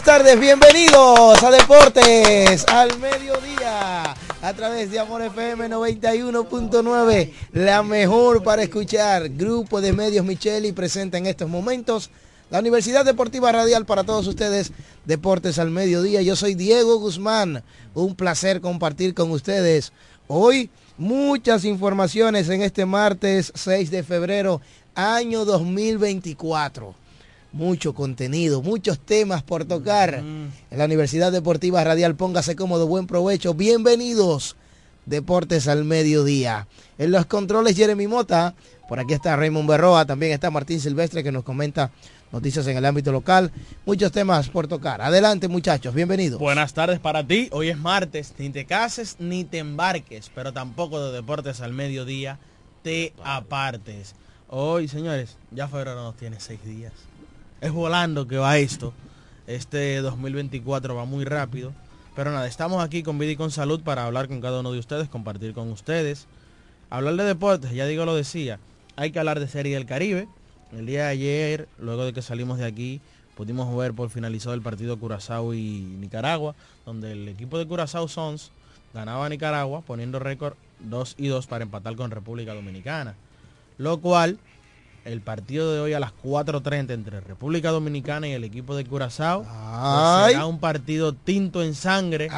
[0.00, 8.42] Buenas tardes, bienvenidos a Deportes al mediodía a través de Amor FM 91.9, la mejor
[8.42, 9.28] para escuchar.
[9.28, 12.10] Grupo de medios Micheli presenta en estos momentos
[12.50, 14.72] la Universidad Deportiva Radial para todos ustedes,
[15.04, 16.22] Deportes al mediodía.
[16.22, 17.62] Yo soy Diego Guzmán,
[17.94, 19.92] un placer compartir con ustedes
[20.28, 24.62] hoy muchas informaciones en este martes 6 de febrero,
[24.94, 26.99] año 2024
[27.52, 30.14] mucho contenido, muchos temas por tocar.
[30.14, 33.54] En la Universidad Deportiva Radial, póngase cómodo, buen provecho.
[33.54, 34.56] Bienvenidos,
[35.06, 36.68] Deportes al Mediodía.
[36.98, 38.54] En los controles, Jeremy Mota.
[38.88, 41.92] Por aquí está Raymond Berroa, también está Martín Silvestre que nos comenta
[42.32, 43.52] noticias en el ámbito local.
[43.86, 45.00] Muchos temas por tocar.
[45.00, 46.40] Adelante, muchachos, bienvenidos.
[46.40, 47.48] Buenas tardes para ti.
[47.52, 48.34] Hoy es martes.
[48.38, 52.38] Ni te cases ni te embarques, pero tampoco de Deportes al Mediodía
[52.82, 54.14] te apartes.
[54.48, 56.92] Hoy, señores, ya febrero nos tiene seis días
[57.60, 58.92] es volando que va esto.
[59.46, 61.72] Este 2024 va muy rápido.
[62.16, 64.78] Pero nada, estamos aquí con vida y con salud para hablar con cada uno de
[64.78, 66.26] ustedes, compartir con ustedes.
[66.90, 68.58] Hablar de deportes, ya digo lo decía,
[68.96, 70.28] hay que hablar de Serie del Caribe.
[70.72, 73.00] El día de ayer, luego de que salimos de aquí,
[73.36, 76.54] pudimos ver por finalizado el partido Curazao y Nicaragua,
[76.84, 78.50] donde el equipo de Curazao Sons
[78.92, 83.14] ganaba a Nicaragua poniendo récord 2 y 2 para empatar con República Dominicana.
[83.78, 84.38] Lo cual
[85.04, 89.42] el partido de hoy a las 4.30 entre República Dominicana y el equipo de Curazao.
[89.42, 92.28] Pues será un partido tinto en sangre.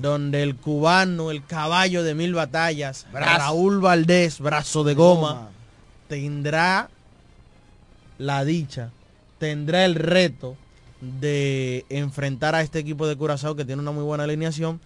[0.00, 5.48] Donde el cubano, el caballo de mil batallas, Raúl Valdés, brazo de goma,
[6.08, 6.88] tendrá
[8.18, 8.90] la dicha,
[9.38, 10.56] tendrá el reto
[11.00, 14.80] de enfrentar a este equipo de Curazao que tiene una muy buena alineación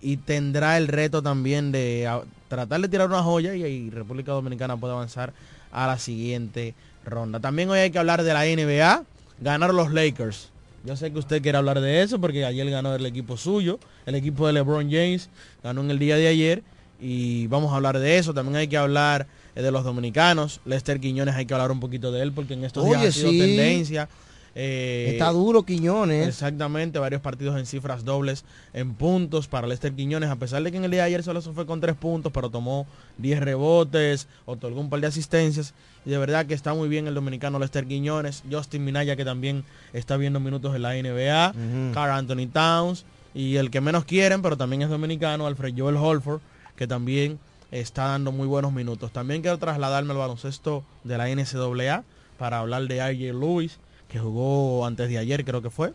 [0.00, 2.08] y tendrá el reto también de
[2.48, 5.34] tratar de tirar una joya y, y República Dominicana puede avanzar
[5.72, 7.40] a la siguiente ronda.
[7.40, 9.04] También hoy hay que hablar de la NBA.
[9.40, 10.50] Ganaron los Lakers.
[10.84, 14.14] Yo sé que usted quiere hablar de eso porque ayer ganó el equipo suyo, el
[14.14, 15.28] equipo de LeBron James,
[15.62, 16.62] ganó en el día de ayer
[16.98, 18.32] y vamos a hablar de eso.
[18.32, 20.60] También hay que hablar eh, de los dominicanos.
[20.64, 23.30] Lester Quiñones hay que hablar un poquito de él porque en estos días ha sido
[23.30, 24.08] tendencia.
[24.54, 26.26] Eh, Está duro Quiñones.
[26.26, 30.76] Exactamente, varios partidos en cifras dobles en puntos para Lester Quiñones, a pesar de que
[30.78, 32.86] en el día de ayer solo se fue con tres puntos, pero tomó
[33.18, 35.74] 10 rebotes, otorgó un par de asistencias.
[36.04, 39.64] Y de verdad que está muy bien el dominicano Lester Quiñones, Justin Minaya que también
[39.92, 44.56] está viendo minutos en la NBA, Carl Anthony Towns y el que menos quieren, pero
[44.56, 46.40] también es dominicano, Alfred Joel Holford,
[46.74, 47.38] que también
[47.70, 49.12] está dando muy buenos minutos.
[49.12, 52.02] También quiero trasladarme al baloncesto de la NCAA
[52.38, 53.78] para hablar de AJ Lewis
[54.10, 55.92] que jugó antes de ayer creo que fue.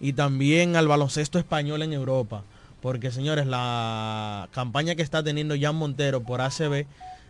[0.00, 2.42] Y también al baloncesto español en Europa.
[2.80, 6.86] Porque señores, la campaña que está teniendo Jan Montero por ACB,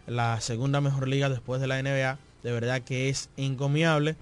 [0.06, 4.16] la segunda mejor liga después de la NBA, de verdad que es encomiable.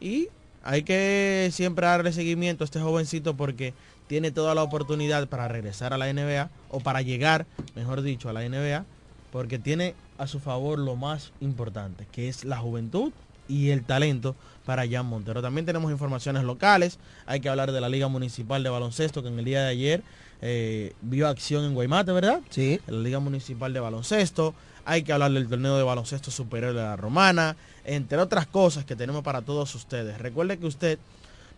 [0.00, 0.28] Y
[0.62, 3.74] hay que siempre darle seguimiento a este jovencito porque
[4.06, 7.46] tiene toda la oportunidad para regresar a la NBA o para llegar,
[7.76, 8.84] mejor dicho, a la NBA,
[9.30, 13.12] porque tiene a su favor lo más importante, que es la juventud
[13.50, 15.42] y el talento para Jan Montero.
[15.42, 16.98] También tenemos informaciones locales.
[17.26, 20.02] Hay que hablar de la Liga Municipal de Baloncesto que en el día de ayer
[20.40, 22.40] eh, vio acción en Guaymate, ¿verdad?
[22.50, 22.80] Sí.
[22.86, 24.54] la Liga Municipal de Baloncesto.
[24.84, 28.96] Hay que hablar del torneo de baloncesto superior de la Romana, entre otras cosas que
[28.96, 30.18] tenemos para todos ustedes.
[30.18, 30.98] Recuerde que usted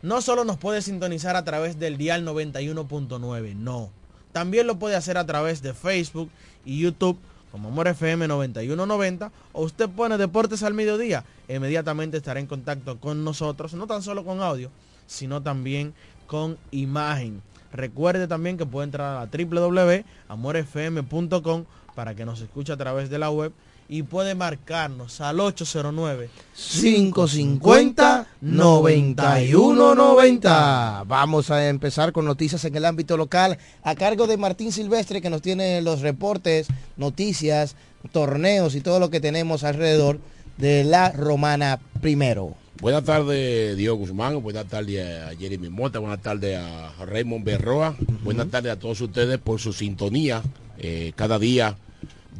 [0.02, 3.90] no solo nos puede sintonizar a través del dial 91.9, no.
[4.32, 6.30] También lo puede hacer a través de Facebook
[6.64, 7.18] y YouTube
[7.52, 11.24] como Amor FM 9190 o usted pone Deportes al Mediodía.
[11.48, 14.70] Inmediatamente estará en contacto con nosotros, no tan solo con audio,
[15.06, 15.92] sino también
[16.26, 17.42] con imagen.
[17.72, 21.64] Recuerde también que puede entrar a www.amorfm.com
[21.94, 23.52] para que nos escuche a través de la web
[23.92, 31.04] y puede marcarnos al 809 550 9190.
[31.06, 35.28] Vamos a empezar con noticias en el ámbito local a cargo de Martín Silvestre que
[35.28, 37.76] nos tiene los reportes, noticias,
[38.12, 40.20] torneos y todo lo que tenemos alrededor
[40.56, 42.54] de la Romana primero.
[42.80, 44.42] Buenas tardes, Diego Guzmán.
[44.42, 45.98] Buenas tardes a Jeremy Mota.
[45.98, 47.94] Buenas tardes a Raymond Berroa.
[48.24, 50.42] Buenas tardes a todos ustedes por su sintonía
[50.78, 51.76] eh, cada día.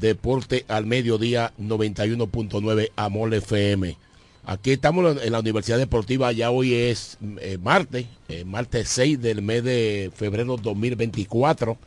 [0.03, 3.97] Deporte al mediodía 91.9 Amor FM.
[4.45, 9.43] Aquí estamos en la Universidad Deportiva, ya hoy es eh, martes, eh, martes 6 del
[9.43, 11.79] mes de febrero 2024.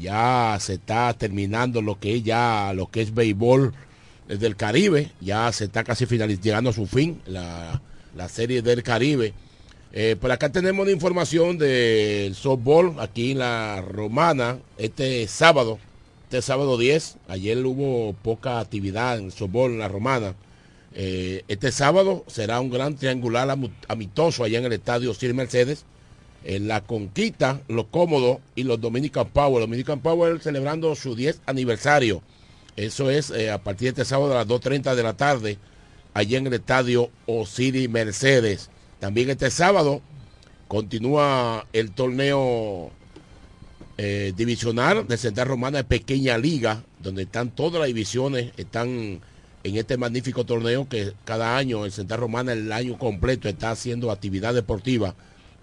[0.00, 3.74] ya se está terminando lo que es ya lo que es béisbol
[4.26, 7.80] del Caribe, ya se está casi finalizando, a su fin la,
[8.30, 9.34] serie del Caribe.
[9.92, 15.78] Eh, por acá tenemos la información del softball aquí en la Romana este sábado,
[16.28, 17.16] este sábado 10.
[17.28, 20.34] Ayer hubo poca actividad en softball en la Romana.
[20.92, 23.48] Eh, este sábado será un gran triangular
[23.88, 25.86] amistoso allá en el estadio Sir Mercedes.
[26.44, 29.62] En la Conquista, los Cómodos y los Dominican Power.
[29.62, 32.20] Dominican Power celebrando su 10 aniversario.
[32.76, 35.56] Eso es eh, a partir de este sábado a las 2.30 de la tarde,
[36.12, 38.68] allí en el estadio Osiris Mercedes.
[39.00, 40.02] También este sábado
[40.68, 42.92] continúa el torneo
[43.98, 49.20] eh, divisional de Central Romana de Pequeña Liga, donde están todas las divisiones, están
[49.64, 54.10] en este magnífico torneo que cada año el Central Romana el año completo está haciendo
[54.10, 55.14] actividad deportiva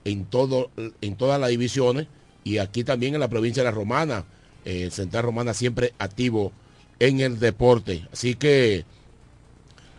[0.03, 0.69] en, todo,
[1.01, 2.07] en todas las divisiones
[2.43, 4.25] y aquí también en la provincia de la Romana,
[4.65, 6.51] eh, Central Romana siempre activo
[6.99, 8.07] en el deporte.
[8.11, 8.85] Así que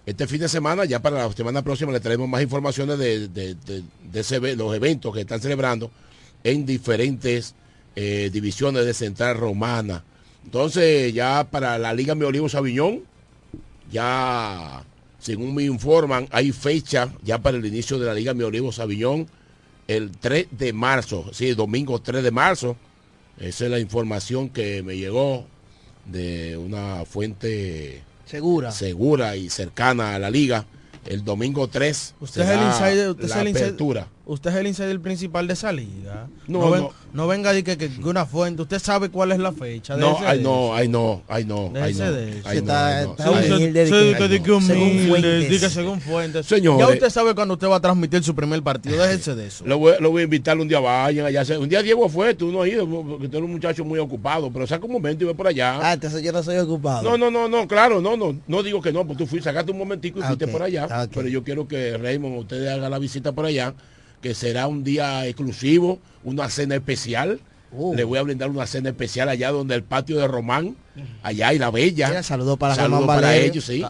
[0.06, 3.56] este fin de semana, ya para la semana próxima, le traemos más informaciones de,
[4.56, 5.90] los eventos que están celebrando
[6.44, 7.56] en diferentes
[7.96, 10.04] eh, divisiones de Central Romana.
[10.44, 13.02] Entonces, ya para la Liga Mi Olivo Sabiñón,
[13.90, 14.84] ya
[15.18, 19.26] según me informan, hay fecha ya para el inicio de la Liga Mi Olivo Sabiñón
[19.88, 22.76] el 3 de marzo, sí, domingo 3 de marzo.
[23.38, 25.46] Esa es la información que me llegó
[26.06, 30.66] de una fuente segura, segura y cercana a la liga.
[31.06, 34.08] El domingo 3 usted es el insider, usted es el apertura.
[34.28, 36.26] Usted es el insider principal de esa liga.
[36.48, 38.62] No, no, no, venga de que, que, una fuente.
[38.62, 39.96] Usted sabe cuál es la fecha.
[39.96, 41.72] No, ay no, ay no, ay no.
[41.76, 42.04] Ay no.
[42.44, 43.06] Está,
[45.70, 46.44] según fuentes.
[46.46, 46.76] Señor.
[46.76, 49.00] Ya usted sabe cuando usted va a transmitir su primer partido.
[49.00, 49.64] Déjese de eso.
[49.64, 51.44] Lo voy, lo voy a invitar un día vayan allá.
[51.60, 54.50] Un día Diego fue, tú no has ido, porque tú eres un muchacho muy ocupado.
[54.52, 55.78] Pero saca un momento y ve por allá.
[55.80, 57.04] Ah, entonces yo no soy ocupado.
[57.04, 58.36] No, no, no, no, claro, no, no.
[58.48, 61.08] No digo que no, pues tú fuiste, sacaste un momentico y fuiste por allá.
[61.14, 63.72] Pero yo quiero que Raymond, ustedes hagan la visita por allá
[64.20, 67.40] que será un día exclusivo, una cena especial.
[67.72, 67.94] Uh.
[67.94, 70.76] Le voy a brindar una cena especial allá donde el patio de Román,
[71.22, 72.22] allá y la Bella.
[72.22, 73.84] saludo para saludo para ellos, sí.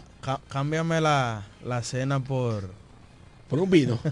[0.49, 1.43] cámbiame la,
[1.83, 2.75] cena por
[3.47, 3.97] por un vino.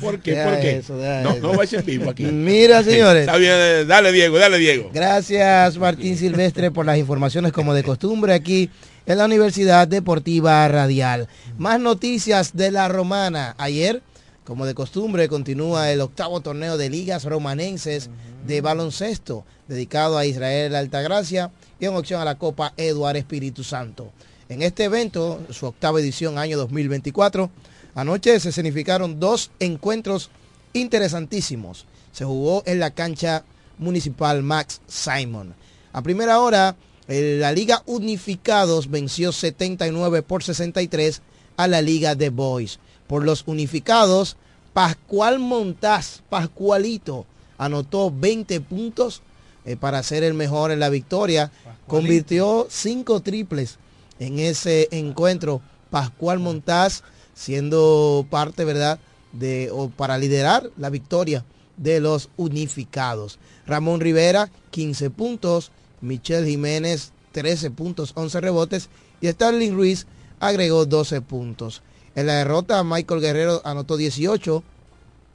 [0.00, 0.42] ¿Por qué?
[0.42, 0.82] ¿Por qué?
[1.22, 2.24] no, no va a ser vivo aquí.
[2.24, 3.26] Mira, señores.
[3.26, 4.90] Está bien, dale Diego, dale Diego.
[4.94, 8.70] Gracias Martín Silvestre por las informaciones como de costumbre aquí
[9.06, 11.28] en la Universidad Deportiva Radial.
[11.58, 13.54] Más noticias de la romana.
[13.58, 14.02] Ayer,
[14.44, 18.08] como de costumbre, continúa el octavo torneo de ligas romanenses
[18.46, 24.10] de baloncesto, dedicado a Israel Altagracia y en opción a la Copa Eduardo Espíritu Santo.
[24.48, 27.50] En este evento, su octava edición año 2024,
[27.94, 30.30] anoche se significaron dos encuentros
[30.72, 31.86] interesantísimos.
[32.12, 33.44] Se jugó en la cancha
[33.78, 35.54] municipal Max Simon.
[35.92, 41.22] A primera hora, la Liga Unificados venció 79 por 63
[41.56, 42.78] a la Liga de Boys.
[43.06, 44.36] Por los unificados,
[44.72, 47.26] Pascual Montaz, Pascualito,
[47.58, 49.22] anotó 20 puntos
[49.64, 51.52] eh, para ser el mejor en la victoria.
[51.86, 53.78] Convirtió cinco triples
[54.18, 55.60] en ese encuentro.
[55.90, 57.02] Pascual Montaz
[57.34, 58.98] siendo parte, ¿verdad?
[59.32, 61.44] De, o para liderar la victoria
[61.76, 63.38] de los unificados.
[63.66, 65.70] Ramón Rivera, 15 puntos.
[66.04, 68.88] Michelle Jiménez 13 puntos, 11 rebotes
[69.20, 70.06] y Starling Ruiz
[70.38, 71.82] agregó 12 puntos.
[72.14, 74.62] En la derrota Michael Guerrero anotó 18,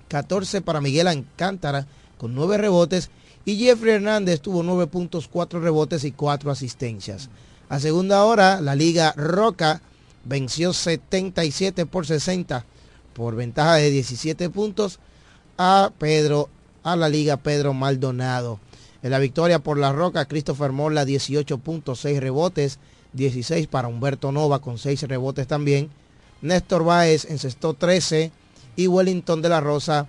[0.07, 3.09] 14 para Miguel Alcántara con 9 rebotes
[3.45, 7.29] y Jeffrey Hernández tuvo 9 puntos, 4 rebotes y 4 asistencias.
[7.67, 9.81] A segunda hora la Liga Roca
[10.25, 12.65] venció 77 por 60
[13.13, 14.99] por ventaja de 17 puntos
[15.57, 16.49] a Pedro,
[16.83, 18.59] a la liga Pedro Maldonado.
[19.01, 22.79] En la victoria por la Roca, Christopher Mola 18 puntos, 6 rebotes,
[23.13, 25.89] 16 para Humberto Nova con 6 rebotes también.
[26.41, 28.31] Néstor Báez encestó 13
[28.75, 30.07] y Wellington de la Rosa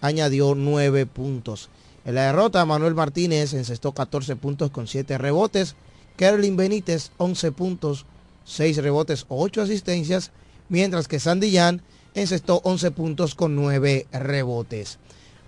[0.00, 1.70] añadió 9 puntos.
[2.04, 5.74] En la derrota, Manuel Martínez encestó 14 puntos con 7 rebotes.
[6.16, 8.06] Kerlin Benítez 11 puntos,
[8.44, 10.30] 6 rebotes, 8 asistencias.
[10.68, 11.82] Mientras que Sandy Jan
[12.14, 14.98] encestó 11 puntos con 9 rebotes.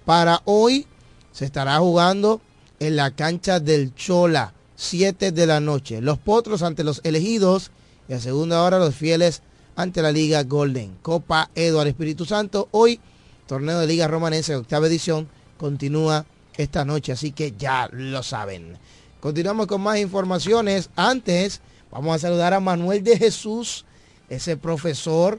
[0.04, 0.86] Para hoy
[1.30, 2.40] se estará jugando
[2.82, 6.00] en la cancha del Chola, 7 de la noche.
[6.00, 7.70] Los Potros ante los elegidos
[8.08, 9.42] y a segunda hora los fieles
[9.76, 10.96] ante la Liga Golden.
[11.00, 12.68] Copa Eduardo Espíritu Santo.
[12.72, 12.98] Hoy,
[13.46, 18.76] torneo de Liga Romanense, octava edición, continúa esta noche, así que ya lo saben.
[19.20, 20.90] Continuamos con más informaciones.
[20.96, 21.60] Antes,
[21.92, 23.84] vamos a saludar a Manuel de Jesús,
[24.28, 25.38] ese profesor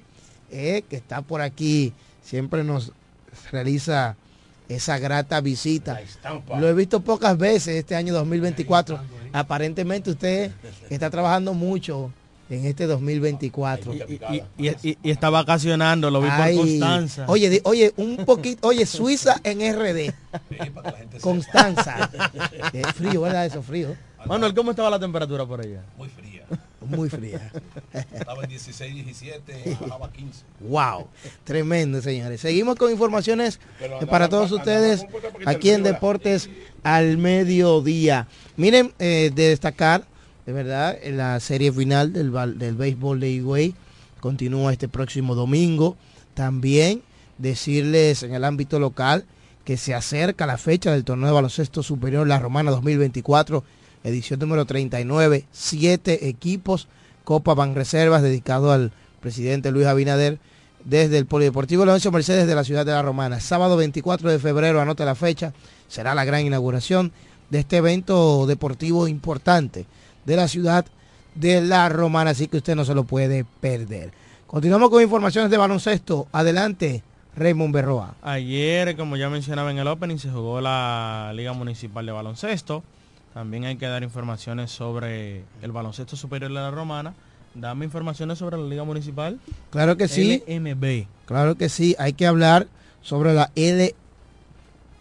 [0.49, 1.91] eh, que está por aquí,
[2.23, 2.93] siempre nos
[3.51, 4.15] realiza
[4.73, 5.99] esa grata visita.
[6.59, 8.99] Lo he visto pocas veces este año 2024.
[9.31, 10.51] Aparentemente usted
[10.89, 12.11] está trabajando mucho
[12.49, 13.93] en este 2024.
[14.57, 17.25] Y, está vacacionando, lo vi por Constanza.
[17.27, 20.13] Oye, oye, un poquito, oye, Suiza en RD.
[21.21, 22.09] Constanza.
[22.73, 23.45] Es frío, ¿verdad?
[23.45, 23.95] Eso, frío.
[24.25, 25.83] Manuel, ¿cómo estaba la temperatura por allá?
[25.97, 26.32] Muy fría.
[26.85, 27.51] Muy fría.
[28.13, 30.43] Estaba en 16, 17, bajaba 15.
[30.61, 31.07] Wow,
[31.43, 32.41] tremendo, señores.
[32.41, 33.59] Seguimos con informaciones
[34.09, 35.05] para todos ustedes
[35.45, 36.49] aquí en Deportes
[36.83, 38.27] al Mediodía.
[38.57, 40.05] Miren, eh, de destacar
[40.45, 43.75] de verdad, la serie final del, del béisbol de Higüey
[44.19, 45.95] continúa este próximo domingo.
[46.33, 47.01] También
[47.37, 49.25] decirles en el ámbito local
[49.63, 53.63] que se acerca la fecha del torneo de baloncesto superior La Romana 2024,
[54.03, 56.87] edición número 39, siete equipos,
[57.23, 58.91] Copa Reservas dedicado al
[59.21, 60.39] presidente Luis Abinader
[60.83, 63.39] desde el Polideportivo Leoncio Mercedes de la ciudad de La Romana.
[63.39, 65.53] Sábado 24 de febrero, anote la fecha,
[65.87, 67.11] será la gran inauguración
[67.49, 69.85] de este evento deportivo importante
[70.25, 70.85] de la ciudad
[71.35, 74.11] de La Romana, así que usted no se lo puede perder.
[74.47, 76.27] Continuamos con informaciones de baloncesto.
[76.31, 77.03] Adelante,
[77.35, 78.15] Raymond Berroa.
[78.21, 82.83] Ayer, como ya mencionaba en el opening, se jugó la Liga Municipal de Baloncesto.
[83.33, 87.13] También hay que dar informaciones sobre el baloncesto superior de la Romana.
[87.55, 89.39] Dame informaciones sobre la Liga Municipal.
[89.69, 90.43] Claro que sí.
[90.47, 91.07] LMB.
[91.25, 91.95] Claro que sí.
[91.99, 92.67] Hay que hablar
[93.01, 93.95] sobre la L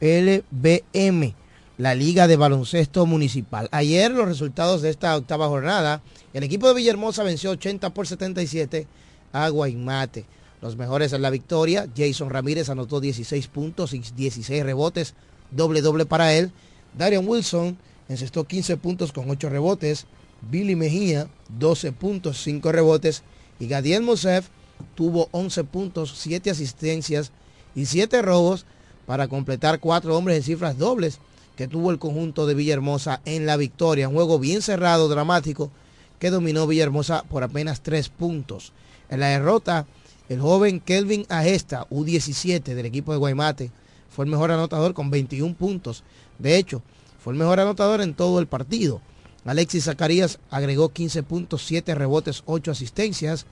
[0.00, 1.34] LBM
[1.78, 3.68] la Liga de Baloncesto Municipal.
[3.72, 8.86] Ayer los resultados de esta octava jornada, el equipo de Villahermosa venció 80 por 77
[9.32, 10.24] a Guaymate.
[10.60, 15.14] Los mejores en la victoria, Jason Ramírez anotó 16 puntos y 16 rebotes,
[15.50, 16.52] doble doble para él.
[16.96, 17.76] Darian Wilson
[18.08, 20.06] encestó 15 puntos con 8 rebotes.
[20.50, 21.28] Billy Mejía
[21.58, 23.22] 12 puntos, 5 rebotes.
[23.60, 24.48] Y Gadiel Mosef
[24.94, 27.32] tuvo 11 puntos, 7 asistencias
[27.74, 28.66] y 7 robos
[29.06, 31.20] para completar 4 hombres en cifras dobles
[31.56, 34.08] que tuvo el conjunto de Villahermosa en la victoria.
[34.08, 35.70] Un juego bien cerrado, dramático,
[36.18, 38.72] que dominó Villahermosa por apenas tres puntos.
[39.10, 39.86] En la derrota,
[40.28, 43.70] el joven Kelvin Agesta, U17 del equipo de Guaymate,
[44.08, 46.04] fue el mejor anotador con 21 puntos.
[46.38, 46.82] De hecho,
[47.22, 49.00] fue el mejor anotador en todo el partido.
[49.44, 53.46] Alexis Zacarías agregó 15 puntos, 7 rebotes, 8 asistencias.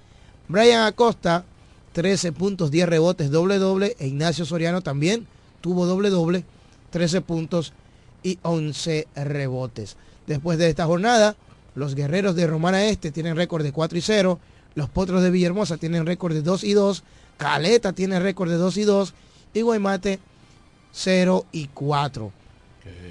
[0.48, 1.44] Brian Acosta,
[1.92, 3.96] 13 puntos, 10 rebotes, doble doble.
[3.98, 5.26] E Ignacio Soriano también
[5.60, 6.44] tuvo doble doble,
[6.90, 7.72] 13 puntos
[8.22, 9.96] y 11 rebotes.
[10.26, 11.36] Después de esta jornada,
[11.74, 14.38] los guerreros de Romana Este tienen récord de 4 y 0,
[14.74, 17.02] los potros de Villahermosa tienen récord de 2 y 2,
[17.36, 19.14] Caleta tiene récord de 2 y 2
[19.54, 20.18] y Guaymate
[20.92, 22.39] 0 y 4.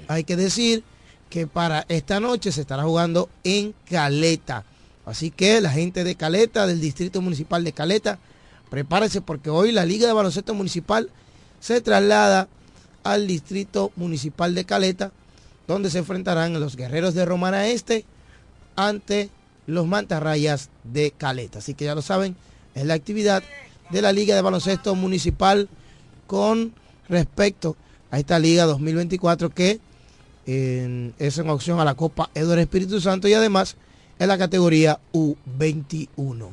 [0.08, 0.82] Hay que decir
[1.28, 4.64] que para esta noche se estará jugando en Caleta.
[5.06, 8.18] Así que la gente de Caleta, del Distrito Municipal de Caleta,
[8.68, 11.10] prepárese porque hoy la Liga de Baloncesto Municipal
[11.60, 12.48] se traslada
[13.02, 15.12] al Distrito Municipal de Caleta,
[15.66, 18.04] donde se enfrentarán los guerreros de Romana Este
[18.76, 19.30] ante
[19.66, 21.60] los mantarrayas de Caleta.
[21.60, 22.36] Así que ya lo saben,
[22.74, 23.42] es la actividad
[23.90, 25.68] de la Liga de Baloncesto Municipal
[26.26, 26.72] con
[27.08, 27.76] respecto
[28.18, 29.80] esta Liga 2024 que
[30.46, 33.76] es en opción a la Copa Eduardo Espíritu Santo y además
[34.18, 36.48] en la categoría U21.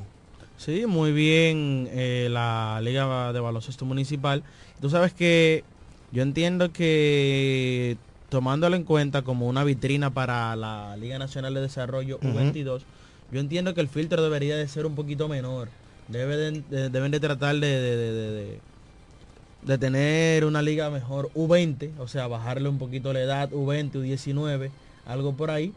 [0.58, 4.44] Sí, muy bien eh, la Liga de Baloncesto Municipal.
[4.82, 5.64] Tú sabes que
[6.12, 7.98] yo entiendo que
[8.30, 12.82] tomándolo en cuenta como una vitrina para la Liga Nacional de Desarrollo U22,
[13.32, 15.70] yo entiendo que el filtro debería de ser un poquito menor.
[16.08, 16.64] deben
[17.12, 18.60] de tratar de, de,
[19.78, 24.70] tener una liga mejor U20, o sea, bajarle un poquito la edad, U20, U19,
[25.06, 25.74] algo por ahí,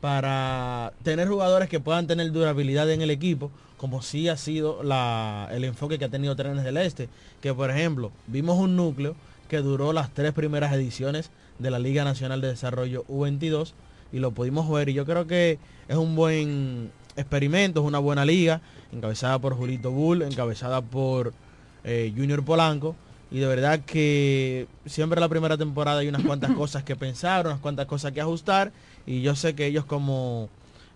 [0.00, 5.50] para tener jugadores que puedan tener durabilidad en el equipo, como sí ha sido la,
[5.52, 7.10] el enfoque que ha tenido Trenes del Este,
[7.42, 9.14] que por ejemplo, vimos un núcleo
[9.48, 13.72] que duró las tres primeras ediciones de la Liga Nacional de Desarrollo U22
[14.10, 15.58] y lo pudimos ver y yo creo que
[15.88, 21.34] es un buen experimento, es una buena liga, encabezada por Julito Bull, encabezada por
[21.84, 22.96] eh, Junior Polanco
[23.30, 27.60] y de verdad que siempre la primera temporada hay unas cuantas cosas que pensar, unas
[27.60, 28.72] cuantas cosas que ajustar
[29.06, 30.48] y yo sé que ellos como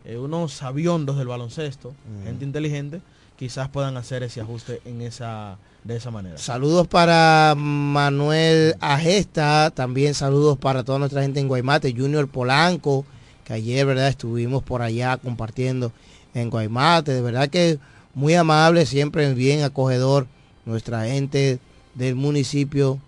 [0.04, 1.94] eh, unos sabiondos del baloncesto,
[2.25, 3.00] gente inteligente,
[3.37, 6.37] quizás puedan hacer ese ajuste en esa de esa manera.
[6.38, 13.06] Saludos para Manuel Agesta, también saludos para toda nuestra gente en Guaymate, Junior Polanco,
[13.44, 14.08] que ayer, ¿verdad?
[14.08, 15.92] Estuvimos por allá compartiendo
[16.35, 17.78] en Guaymate, de verdad que
[18.14, 20.26] muy amable, siempre bien acogedor
[20.66, 21.58] nuestra gente
[21.95, 22.99] del municipio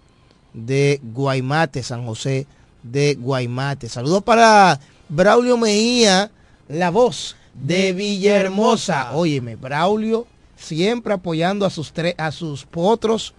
[0.54, 2.46] de Guaymate, San José
[2.82, 3.88] de Guaymate.
[3.88, 6.30] Saludos para Braulio Mejía,
[6.68, 9.12] la voz de Villahermosa.
[9.14, 13.34] Óyeme, Braulio siempre apoyando a sus tres, a sus potros.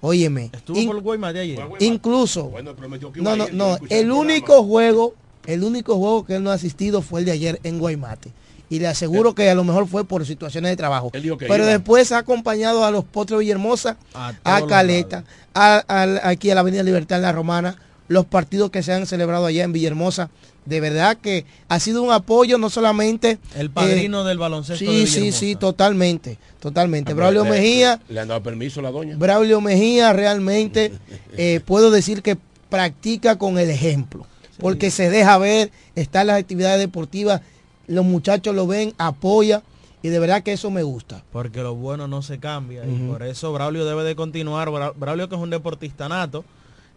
[0.00, 0.50] Óyeme.
[0.52, 1.58] Estuvo in- por Guaymate ayer.
[1.80, 4.14] incluso, Bueno, prometió que no, no, no, el programa.
[4.20, 5.14] único juego,
[5.46, 8.30] el único juego que él no ha asistido fue el de ayer en Guaymate.
[8.68, 11.10] Y le aseguro que a lo mejor fue por situaciones de trabajo.
[11.12, 11.66] Pero iba.
[11.66, 15.84] después ha acompañado a los potros Villahermosa, A a Caleta, a-
[16.24, 17.76] aquí a la Avenida Libertad en la Romana,
[18.08, 20.30] los partidos que se han celebrado allá en Villahermosa.
[20.64, 23.38] De verdad que ha sido un apoyo no solamente...
[23.54, 27.12] El eh, padrino del baloncesto de Sí, sí, sí, totalmente, totalmente.
[27.12, 29.16] Ah, Braulio le- Mejía, Le han dado permiso a la doña.
[29.16, 30.92] Braulio Mejía realmente
[31.36, 32.36] eh, puedo decir que
[32.68, 34.26] practica con el ejemplo,
[34.58, 37.42] porque se deja ver, está en las actividades deportivas,
[37.86, 39.62] los muchachos lo ven, apoya
[40.02, 41.22] y de verdad que eso me gusta.
[41.32, 44.68] porque lo bueno no se cambia y por eso Braulio debe de continuar.
[44.70, 46.44] Bra- Braulio que es un deportista nato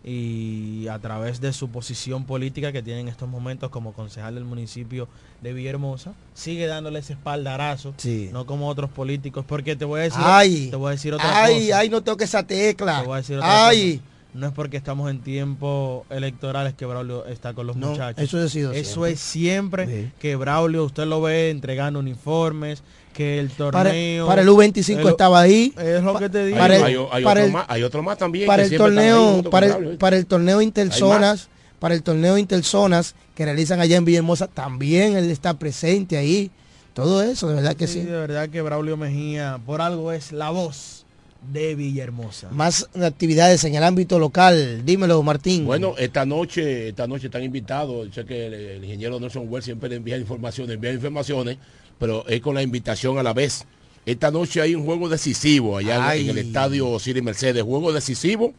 [0.03, 4.45] y a través de su posición política que tiene en estos momentos como concejal del
[4.45, 5.07] municipio
[5.41, 8.29] de Villahermosa, sigue dándole ese espaldarazo, Sí.
[8.31, 11.43] no como otros políticos, porque te voy a decir, Ay, te voy a decir otra
[11.43, 11.79] ay, cosa.
[11.79, 13.01] ay, no toque esa tecla.
[13.01, 14.09] Te voy a decir otra Ay, cosa.
[14.33, 18.23] No es porque estamos en tiempos electorales que Braulio está con los No, muchachos.
[18.23, 19.11] eso ha sido Eso siempre.
[19.13, 20.11] es siempre Sí.
[20.19, 24.27] que Braulio, usted lo ve entregando uniformes, que el torneo...
[24.27, 25.73] para el U25 el- estaba ahí.
[25.79, 26.57] Es lo que te digo.
[26.59, 28.45] para hay, el- hay- hay para otro el- más, hay otro más también.
[28.45, 33.45] para que el torneo para Braulio, para el torneo interzonas para el torneo interzonas que
[33.45, 36.51] realizan allá en Villahermosa también él está presente ahí
[36.93, 40.31] todo eso de verdad que Sí, sí, de verdad que Braulio Mejía, por algo es
[40.33, 40.98] la voz
[41.41, 42.49] de Villahermosa.
[42.51, 48.09] más actividades en el ámbito local dímelo Martín Bueno, esta noche, esta noche están invitados.
[48.13, 51.57] Sé que el, el ingeniero Nelson Well siempre le envía informaciones, envía informaciones,
[51.97, 53.65] pero es con la invitación a la vez.
[54.05, 56.23] Esta noche hay un juego decisivo allá en- Ay.
[56.25, 57.63] en el estadio Siri Mercedes.
[57.63, 58.53] Juego decisivo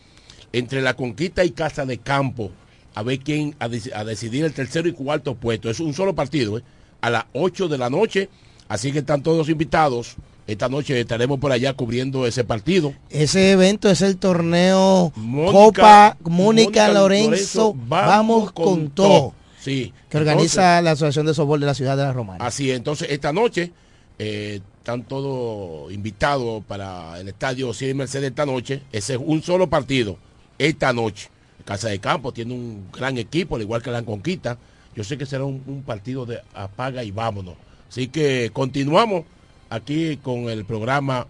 [0.52, 2.50] entre la conquista y casa de campo.
[2.94, 5.70] A ver quién a, a decidir el tercero y cuarto puesto.
[5.70, 6.62] Es un solo partido, ¿eh?
[7.02, 8.28] a las 8 de la noche.
[8.68, 10.16] Así que están todos invitados.
[10.46, 12.92] Esta noche estaremos por allá cubriendo ese partido.
[13.08, 19.92] ese evento es el torneo Mónica- Copa Mónica, Mónica Lorenzo, vamos, con, todo Sí.
[20.08, 23.08] que organiza la Asociación de Softball de la ciudad de la Romana Así es, entonces
[23.10, 23.72] esta noche
[24.18, 28.82] eh, están todos invitados para el estadio Cien Mercedes esta noche.
[28.92, 30.16] Ese es un solo partido,
[30.58, 31.28] esta noche.
[31.64, 34.58] Casa de Campo tiene un gran equipo, al igual que la Conquista.
[34.96, 37.54] Yo sé que será un, un partido de apaga y vámonos.
[37.88, 39.24] Así que continuamos
[39.70, 41.26] aquí con el programa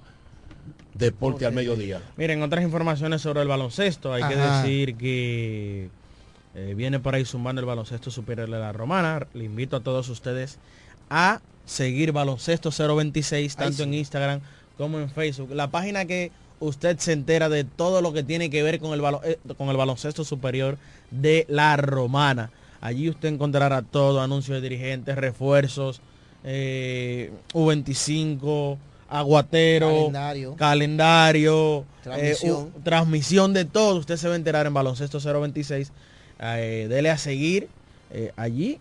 [0.95, 2.01] Deporte al Mediodía.
[2.17, 4.13] Miren, otras informaciones sobre el baloncesto.
[4.13, 5.89] Hay que decir que
[6.55, 9.27] eh, viene por ahí zumbando el baloncesto superior de la romana.
[9.35, 10.59] Le invito a todos ustedes
[11.09, 14.41] a seguir baloncesto 026, tanto en Instagram
[14.77, 15.51] como en Facebook.
[15.55, 19.01] La página que usted se entera de todo lo que tiene que ver con el,
[19.01, 20.77] balo- eh, con el baloncesto superior
[21.11, 22.51] de la romana.
[22.83, 26.01] Allí usted encontrará todo, anuncios de dirigentes, refuerzos,
[26.45, 30.57] eh, U25, aguatero, Calendario.
[30.57, 32.51] calendario, Transmisión.
[32.75, 33.97] eh, u- transmisión de todo.
[33.97, 35.93] Usted se va a enterar en Baloncesto 026.
[36.41, 37.69] Eh, dele a seguir
[38.37, 38.79] allí,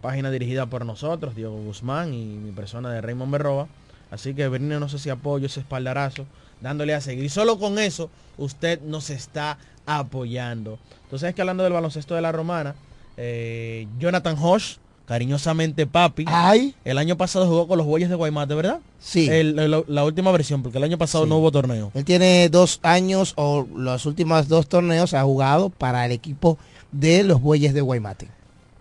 [0.00, 3.68] página dirigida por nosotros, Diego Guzmán y mi persona de Raymond Berroa.
[4.10, 6.26] Así que no ese apoyo, ese espaldarazo,
[6.60, 7.24] dándole a seguir.
[7.24, 10.78] Y solo con eso usted nos está apoyando.
[11.04, 12.74] Entonces es que hablando del baloncesto de la romana,
[13.16, 18.54] eh, Jonathan Hosh, cariñosamente papi, ay el año pasado jugó con los Bueyes de Guaymate,
[18.54, 18.80] ¿verdad?
[18.98, 21.30] sí El- el- la última versión, porque el año pasado Sí.
[21.30, 21.90] no hubo torneo.
[21.94, 26.58] Él tiene dos años o los últimos dos torneos ha jugado para el equipo
[26.92, 28.28] de los Bueyes de Guaymate.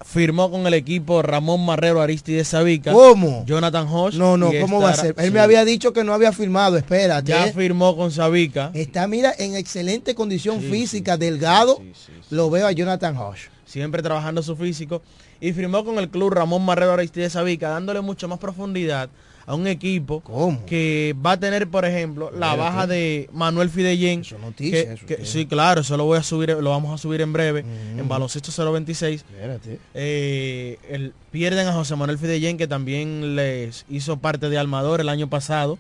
[0.04, 2.92] Firmó con el equipo Ramón Marrero Aristides Sabica.
[2.94, 3.44] ¿Cómo?
[3.48, 4.16] Jonathan Hosh.
[4.16, 5.16] No, no, ¿cómo va a ser?
[5.18, 5.32] Él sí.
[5.32, 7.30] me había dicho que no había firmado, espérate.
[7.32, 7.54] Ya ¿eh?
[7.54, 8.70] firmó con Sabica.
[8.76, 11.82] Está, mira, en excelente condición Sí, física, delgado.
[12.30, 13.46] Lo veo a Jonathan Hosh.
[13.66, 15.02] Siempre trabajando su físico.
[15.46, 19.10] Y firmó con el club Ramón Marrero Aristides Sabica, dándole mucho más profundidad
[19.46, 20.66] a un equipo ¿Cómo?
[20.66, 24.22] que va a tener, por ejemplo, la baja de Manuel Fidellén.
[24.22, 26.92] Eso es noticia, que- eso que- sí, claro, eso lo voy a subir, lo vamos
[26.92, 28.00] a subir en breve Mm.
[28.00, 29.24] en baloncesto 026.
[29.30, 29.80] Espérate.
[29.94, 35.10] Eh, el- pierden a José Manuel Fidellén, que también les hizo parte de Almador el
[35.10, 35.78] año pasado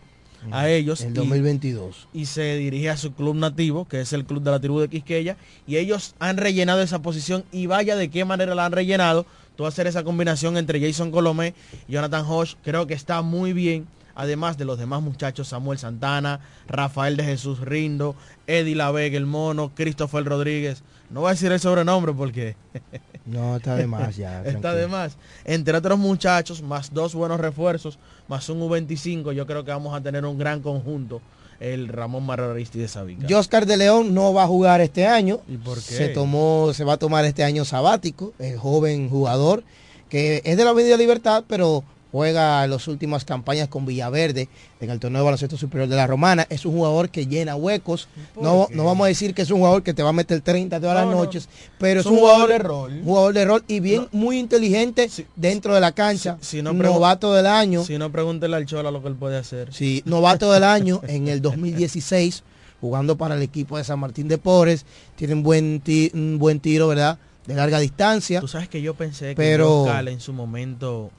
[0.51, 1.01] a ellos.
[1.01, 2.07] El y- 2022.
[2.13, 4.87] y se dirige a su club nativo, que es el club de la tribu de
[4.89, 9.25] Quisqueya, y ellos han rellenado esa posición y vaya de qué manera la han rellenado.
[9.55, 11.53] Tú hacer esa combinación entre Jason Colomé
[11.87, 13.87] y Jonathan Hodge, creo que está muy bien.
[14.17, 18.15] Además de los demás muchachos, Samuel Santana, Rafael de Jesús Rindo,
[18.47, 20.83] Eddie La Vega, el mono, Christopher Rodríguez.
[21.09, 22.55] No voy a decir el sobrenombre porque
[23.25, 24.39] No, está de más ya.
[24.45, 24.75] está tranquilo.
[24.75, 25.17] de más.
[25.43, 30.01] Entre otros muchachos, más dos buenos refuerzos, más un U25, yo creo que vamos a
[30.01, 31.21] tener un gran conjunto,
[31.59, 33.27] el Ramón Marrero Aristides Sabica.
[33.37, 35.39] Oscar de León no va a jugar este año.
[35.47, 35.81] ¿Y por qué?
[35.95, 39.63] Se tomó, se va a tomar este año sabático, el joven jugador,
[40.09, 41.83] que es de la Avenida Libertad, pero
[42.15, 44.47] juega en las últimas campañas con Villaverde
[44.79, 46.47] en el torneo de baloncesto superior de la Romana.
[46.49, 48.07] Es un jugador que llena huecos.
[48.33, 50.39] ¿Por No, no vamos a decir que es un jugador que te va a meter
[50.39, 51.23] 30 todas No, las no.
[51.25, 53.01] noches, pero es Es un jugador, jugador de rol.
[53.03, 56.37] jugador de rol y bien muy inteligente Si- dentro de la cancha.
[56.39, 57.83] si- si novato del año.
[57.83, 59.73] Si no, pregúntele al Chola lo que él puede hacer.
[59.73, 62.43] Sí, novato del año en el 2016,
[62.79, 64.85] jugando para el equipo de San Martín de Porres.
[65.17, 67.17] Tiene un buen, ti- un buen tiro, ¿verdad?
[67.45, 68.39] De larga distancia.
[68.39, 71.11] Tú sabes que yo pensé que Pero- en su momento,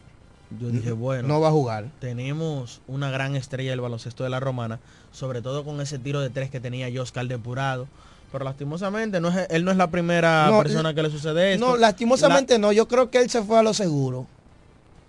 [0.61, 1.87] yo dije, bueno, No va a jugar.
[2.01, 4.79] tenemos una gran estrella del baloncesto de la Romana,
[5.13, 7.87] sobre todo con ese tiro de tres que tenía Oscar depurado.
[8.33, 11.65] Pero lastimosamente, no es, él no es la primera No, persona que le sucede esto.
[11.67, 12.73] No, lastimosamente no.
[12.73, 14.27] Yo creo que él se fue a lo seguro.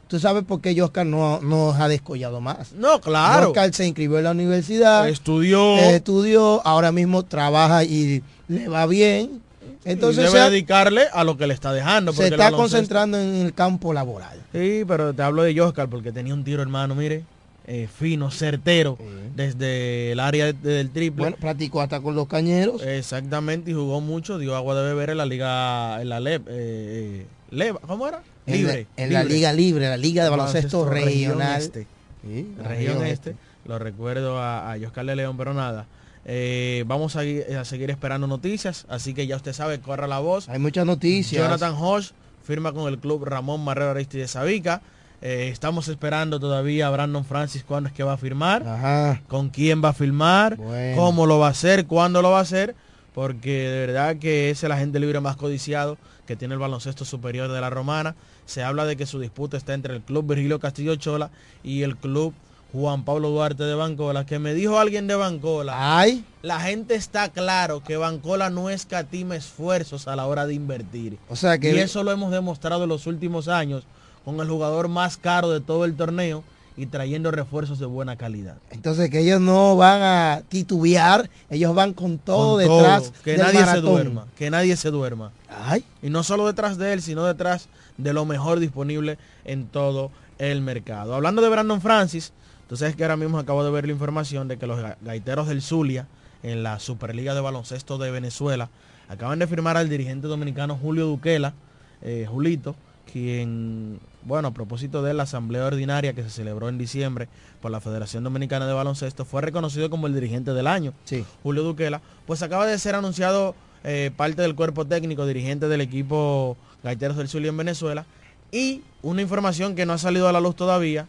[0.07, 2.71] Tú sabes por qué Oscar no nos ha descollado más.
[2.73, 3.47] No, claro.
[3.47, 5.75] Oscar se inscribió en la universidad, Estudió.
[5.77, 9.41] eh, estudió, ahora mismo trabaja y le va bien.
[9.87, 12.13] Entonces y debe dedicarle a lo que le está dejando.
[12.13, 14.37] se está concentrando en el campo laboral.
[14.53, 17.23] Sí, pero te hablo de Oscar porque tenía un tiro, hermano, mire,
[17.67, 18.97] eh, fino, certero,
[19.35, 21.21] desde el área de- del triple.
[21.23, 22.81] Bueno, practicó hasta con los cañeros.
[22.81, 26.51] Exactamente, y jugó mucho, dio agua de beber en la liga, en la LEP, eh,
[26.51, 28.21] eh, Leva, ¿cómo era?
[28.45, 28.87] En la- Libre.
[28.97, 29.23] En, la.
[29.23, 31.61] Liga Libre, la Liga de Baloncesto, Región Regional.
[31.61, 31.87] Este.
[32.25, 35.85] Sí, región este, lo recuerdo a, a Oscar de León, pero nada.
[36.29, 40.19] Eh, vamos a, ir- a seguir esperando noticias, así que ya usted sabe, corra la
[40.19, 40.49] voz.
[40.49, 41.41] Hay muchas noticias.
[41.41, 42.11] Jonathan Hodge
[42.43, 44.81] firma con el club Ramón Marrero Aristides Sabica.
[45.21, 49.21] Eh, estamos esperando todavía a Brandon Francis cuándo es que va a firmar, Ajá.
[49.27, 50.95] con quién va a firmar, Bueno.
[51.01, 52.75] cómo lo va a hacer, cuándo lo va a hacer,
[53.15, 57.49] porque de verdad que es el agente libre más codiciado que tiene el baloncesto superior
[57.51, 58.15] de la Romana.
[58.45, 61.31] Se habla de que su disputa está entre el club Virgilio Castillo Chola
[61.63, 62.33] y el club
[62.73, 65.97] Juan Pablo Duarte de Bancola, que me dijo alguien de Bancola.
[65.99, 71.17] Ay, La gente está claro que Bancola no escatima esfuerzos a la hora de invertir.
[71.29, 73.83] o sea que Y eso lo hemos demostrado en los últimos años
[74.25, 76.43] con el jugador más caro de todo el torneo
[76.75, 78.57] y trayendo refuerzos de buena calidad.
[78.69, 83.31] entonces que ellos no van a titubear, ellos van con todo Con detrás todo, que
[83.31, 85.31] del nadie se duerma, que nadie se duerma.
[85.49, 90.11] Ay, Y no solo detrás de él, sino detrás de lo mejor disponible en todo
[90.37, 91.15] el mercado.
[91.15, 92.31] Hablando de Brandon Francis,
[92.67, 95.47] tú sabes que ahora mismo acabo de ver la información de que los ga- gaiteros
[95.47, 96.07] del Zulia
[96.43, 98.69] en la Superliga de Baloncesto de Venezuela
[99.09, 101.53] acaban de firmar al dirigente dominicano Julio Duquela,
[102.01, 102.75] eh, Julito,
[103.11, 107.27] quien, bueno, a propósito de la asamblea ordinaria que se celebró en diciembre
[107.61, 110.93] por la Federación Dominicana de Baloncesto, fue reconocido como el dirigente del año.
[111.05, 111.25] sí.
[111.43, 116.57] Julio Duquela, pues acaba de ser anunciado eh, parte del cuerpo técnico, dirigente del equipo
[116.83, 118.05] Gaiteros del Zulia en Venezuela.
[118.51, 121.07] Y una información que no ha salido a la luz todavía,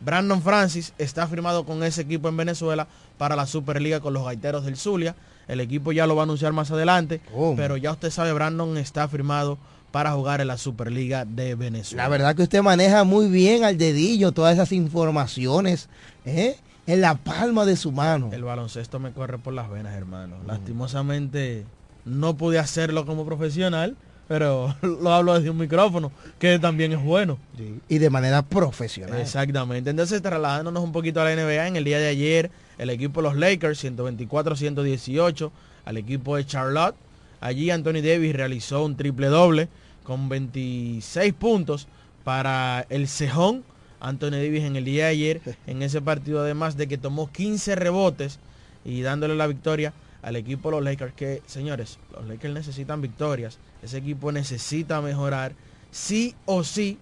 [0.00, 4.64] Brandon Francis está firmado con ese equipo en Venezuela para la Superliga con los Gaiteros
[4.64, 5.14] del Zulia.
[5.48, 7.20] El equipo ya lo va a anunciar más adelante,
[7.56, 9.58] pero ya usted sabe, Brandon está firmado
[9.90, 12.02] para jugar en la Superliga de Venezuela.
[12.04, 15.88] La verdad que usted maneja muy bien al dedillo todas esas informaciones
[16.26, 16.56] ¿eh?
[16.86, 18.30] en la palma de su mano.
[18.32, 20.36] El baloncesto me corre por las venas, hermano.
[20.46, 21.64] Lastimosamente
[22.04, 23.96] no pude hacerlo como profesional,
[24.28, 27.38] pero lo hablo desde un micrófono, que también es bueno.
[27.56, 29.18] Sí, Y de manera profesional.
[29.20, 29.90] Exactamente.
[29.90, 33.28] Entonces, trasladándonos un poquito a la NBA, en el día de ayer, el equipo de
[33.28, 35.50] los Lakers, 124-118,
[35.86, 36.94] al equipo de Charlotte.
[37.40, 39.68] Allí Anthony Davis realizó un triple doble
[40.04, 41.88] con 26 puntos
[42.22, 43.64] para el cejón.
[44.00, 47.74] Anthony Davis en el día de ayer, en ese partido, además de que tomó 15
[47.74, 48.38] rebotes
[48.84, 53.58] y dándole la victoria al equipo de los Lakers, que señores, los Lakers necesitan victorias.
[53.82, 55.52] Ese equipo necesita mejorar
[55.90, 56.98] sí o sí.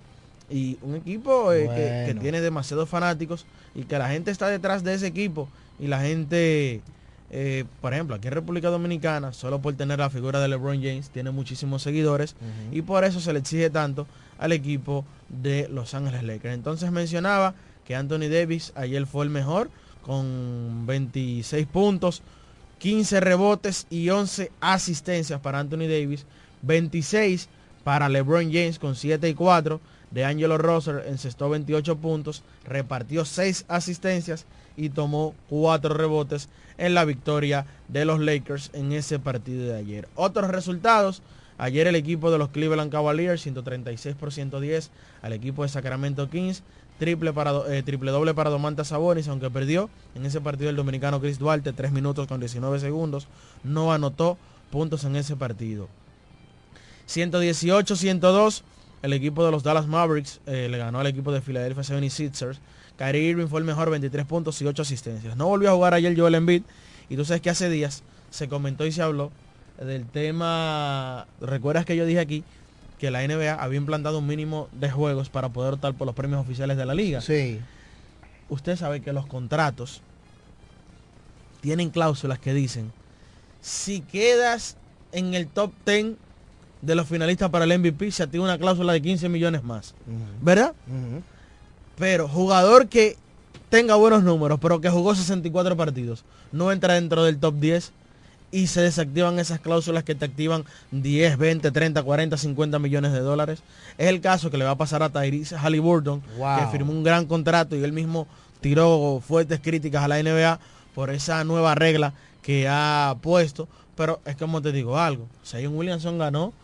[0.50, 1.66] Y un equipo eh,
[2.06, 5.48] que- tiene demasiados fanáticos y que la gente está detrás de ese equipo
[5.80, 6.82] y la gente,
[7.30, 11.10] eh, por ejemplo, aquí en República Dominicana, solo por tener la figura de LeBron James,
[11.10, 12.36] tiene muchísimos seguidores
[12.70, 14.06] y por eso se le exige tanto
[14.38, 16.54] al equipo de Los Ángeles Lakers.
[16.54, 19.70] Entonces mencionaba que Anthony Davis ayer fue el mejor
[20.02, 22.22] con 26 puntos,
[22.78, 26.26] 15 rebotes y 11 asistencias para Anthony Davis,
[26.62, 27.48] 26
[27.84, 33.64] para LeBron James con 7 y 4, de Angelo Rosser encestó 28 puntos, repartió 6
[33.68, 39.76] asistencias y tomó 4 rebotes en la victoria de los Lakers en ese partido de
[39.76, 40.08] ayer.
[40.14, 41.22] Otros resultados,
[41.58, 44.90] ayer el equipo de los Cleveland Cavaliers 136 por 110
[45.22, 46.62] al equipo de Sacramento Kings,
[46.98, 51.20] triple, para, eh, triple doble para Domantas Sabonis, aunque perdió en ese partido el dominicano
[51.20, 53.28] Chris Duarte, 3 minutos con 19 segundos,
[53.64, 54.38] no anotó
[54.70, 55.88] puntos en ese partido.
[57.08, 58.62] 118-102,
[59.02, 62.58] el equipo de los Dallas Mavericks eh, le ganó al equipo de Philadelphia 76ers.
[62.96, 65.36] Kyrie Irving fue el mejor, 23 puntos y 8 asistencias.
[65.36, 66.62] No volvió a jugar ayer Joel Embiid.
[67.08, 69.30] Y tú sabes que hace días se comentó y se habló
[69.78, 72.44] del tema, recuerdas que yo dije aquí
[72.98, 76.40] que la NBA había implantado un mínimo de juegos para poder optar por los premios
[76.40, 77.20] oficiales de la liga.
[77.20, 77.60] Sí.
[78.48, 80.00] Usted sabe que los contratos
[81.60, 82.92] tienen cláusulas que dicen,
[83.60, 84.76] si quedas
[85.12, 86.14] en el top 10
[86.82, 89.94] de los finalistas para el MVP, se activa una cláusula de 15 millones más.
[90.40, 90.74] ¿Verdad?
[91.98, 93.16] Pero jugador que
[93.68, 97.92] tenga buenos números, pero que jugó 64 partidos, no entra dentro del top 10
[98.56, 103.20] y se desactivan esas cláusulas que te activan 10, 20, 30, 40, 50 millones de
[103.20, 103.60] dólares.
[103.98, 106.58] Es el caso que le va a pasar a Tyrese Halliburton, Wow.
[106.60, 108.26] que firmó un gran contrato y él mismo
[108.62, 110.58] tiró fuertes críticas a la NBA
[110.94, 113.68] por esa nueva regla que ha puesto.
[113.94, 116.54] Pero es como te digo algo, Zion Williamson ganó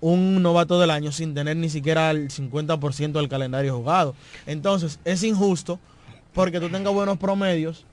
[0.00, 4.14] un novato del año sin tener ni siquiera el 50% del calendario jugado.
[4.46, 5.78] Entonces, es injusto
[6.32, 7.84] porque tú tengas buenos promedios,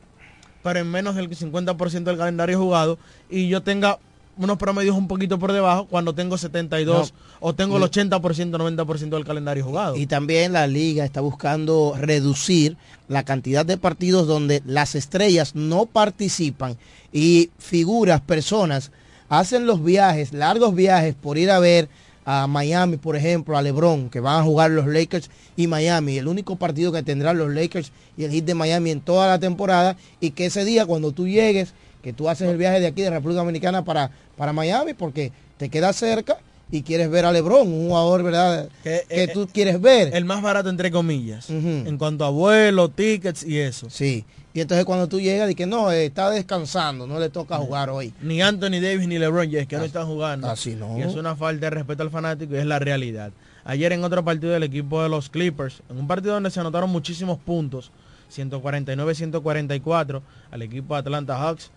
[0.65, 2.97] pero en menos del 50% del calendario jugado
[3.29, 3.99] y yo tenga
[4.35, 9.25] unos promedios un poquito por debajo cuando tengo 72 o tengo el 80%, 90% del
[9.25, 9.95] calendario jugado.
[9.95, 15.85] Y también la liga está buscando reducir la cantidad de partidos donde las estrellas no
[15.85, 16.77] participan
[17.13, 18.91] y figuras, personas,
[19.29, 21.89] hacen los viajes, largos viajes por ir a ver
[22.25, 26.27] a Miami, por ejemplo, a LeBron, que van a jugar los Lakers y Miami, el
[26.27, 29.95] único partido que tendrán los Lakers y el Heat de Miami en toda la temporada
[30.19, 33.11] y que ese día cuando tú llegues, que tú haces el viaje de aquí de
[33.11, 36.37] República Dominicana para, para Miami porque te queda cerca
[36.71, 38.69] y quieres ver a LeBron, un jugador, ¿verdad?
[38.83, 40.09] Que, Que, eh, tú quieres ver.
[40.15, 43.87] el más barato entre comillas, en cuanto a vuelos, tickets y eso.
[43.91, 44.25] Sí.
[44.55, 47.89] Y entonces cuando tú llegas, di que no, eh, está descansando, no le toca jugar
[47.89, 48.13] hoy.
[48.21, 50.49] Ni Anthony Davis ni LeBron James que no están jugando.
[50.49, 50.97] así no.
[50.97, 53.33] Y es una falta de respeto al fanático y es la realidad.
[53.65, 56.89] Ayer en otro partido del equipo de los Clippers, en un partido donde se anotaron
[56.89, 57.91] muchísimos puntos,
[58.33, 61.71] 149-144 al equipo de Atlanta Hawks.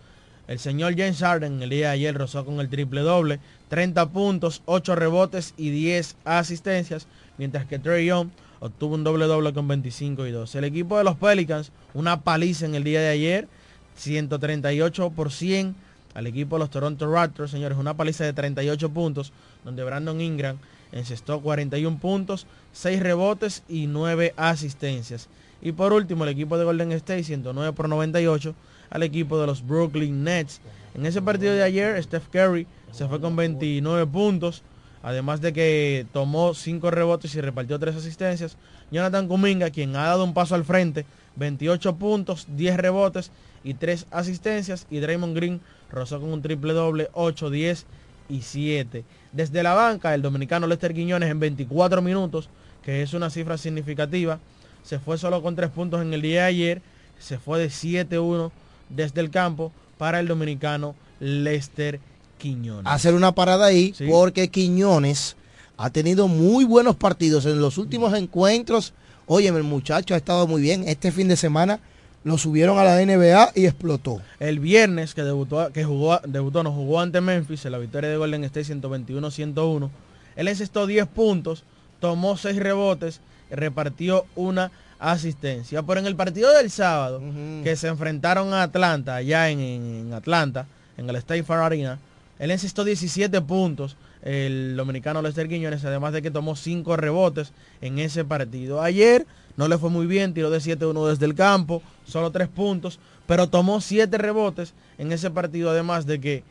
[0.47, 4.61] El señor James Harden el día de ayer rozó con el triple doble, 30 puntos,
[4.67, 8.29] 8 rebotes y 10 asistencias, mientras que Trey Young
[8.61, 10.55] obtuvo un doble doble con 25 y 2.
[10.55, 13.47] El equipo de los Pelicans, una paliza en el día de ayer,
[13.95, 15.75] 138 por 100
[16.13, 19.31] al equipo de los Toronto Raptors, señores, una paliza de 38 puntos,
[19.63, 20.57] donde Brandon Ingram
[20.91, 25.27] encestó 41 puntos, 6 rebotes y 9 asistencias.
[25.61, 28.55] Y por último, el equipo de Golden State, 109 por 98
[28.89, 30.61] al equipo de los Brooklyn Nets.
[30.95, 34.63] En ese partido de ayer, Steph Curry se fue con 29 puntos,
[35.03, 38.57] además de que tomó 5 rebotes y repartió 3 asistencias.
[38.91, 43.31] Jonathan Kuminga, quien ha dado un paso al frente, 28 puntos, 10 rebotes
[43.63, 44.87] y 3 asistencias.
[44.89, 45.61] Y Draymond Green
[45.91, 47.85] rozó con un triple doble, 8, 10
[48.29, 49.03] y 7.
[49.31, 52.49] Desde la banca, el dominicano Lester Quiñones en 24 minutos,
[52.83, 54.39] que es una cifra significativa,
[54.83, 56.81] se fue solo con 3 puntos en el día de ayer,
[57.19, 58.51] se fue de 7-1
[58.89, 61.99] desde el campo para el dominicano Lester
[62.37, 62.91] Quiñones.
[62.91, 64.05] Hacer una parada ahí Sí.
[64.09, 65.35] porque Quiñones
[65.77, 68.93] ha tenido muy buenos partidos en los últimos encuentros.
[69.31, 70.87] Oye, el muchacho ha estado muy bien.
[70.87, 71.79] Este fin de semana
[72.23, 74.23] lo subieron a la NBA y explotó.
[74.39, 78.17] El viernes que debutó, que jugó, debutó, no jugó ante Memphis en la victoria de
[78.17, 79.91] Golden State 121-101.
[80.35, 81.63] Él encestó 10 puntos,
[81.99, 85.83] tomó 6 rebotes, repartió una asistencia.
[85.83, 87.21] Pero en el partido del sábado,
[87.63, 90.65] que se enfrentaron a Atlanta, allá en, Atlanta,
[90.97, 91.99] en el State Farm Arena,
[92.39, 97.99] él encestó 17 puntos, el dominicano Lester Quiñones, además de que tomó 5 rebotes en
[97.99, 98.81] ese partido.
[98.81, 99.25] Ayer
[99.57, 103.47] no le fue muy bien, tiró de 7-1 desde el campo, solo 3 puntos, pero
[103.47, 106.43] tomó 7 rebotes en ese partido, además de que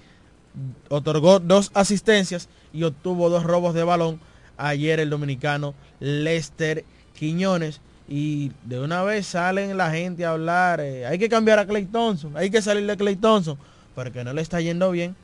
[0.89, 4.21] otorgó dos asistencias y obtuvo dos robos de balón
[4.57, 7.81] ayer el dominicano Lester Quiñones.
[8.11, 11.85] Y de una vez salen la gente a hablar, eh, hay que cambiar a Clay
[11.85, 13.59] Thompson, hay que salir de Clay Thompson,
[13.95, 15.15] porque no le está yendo bien.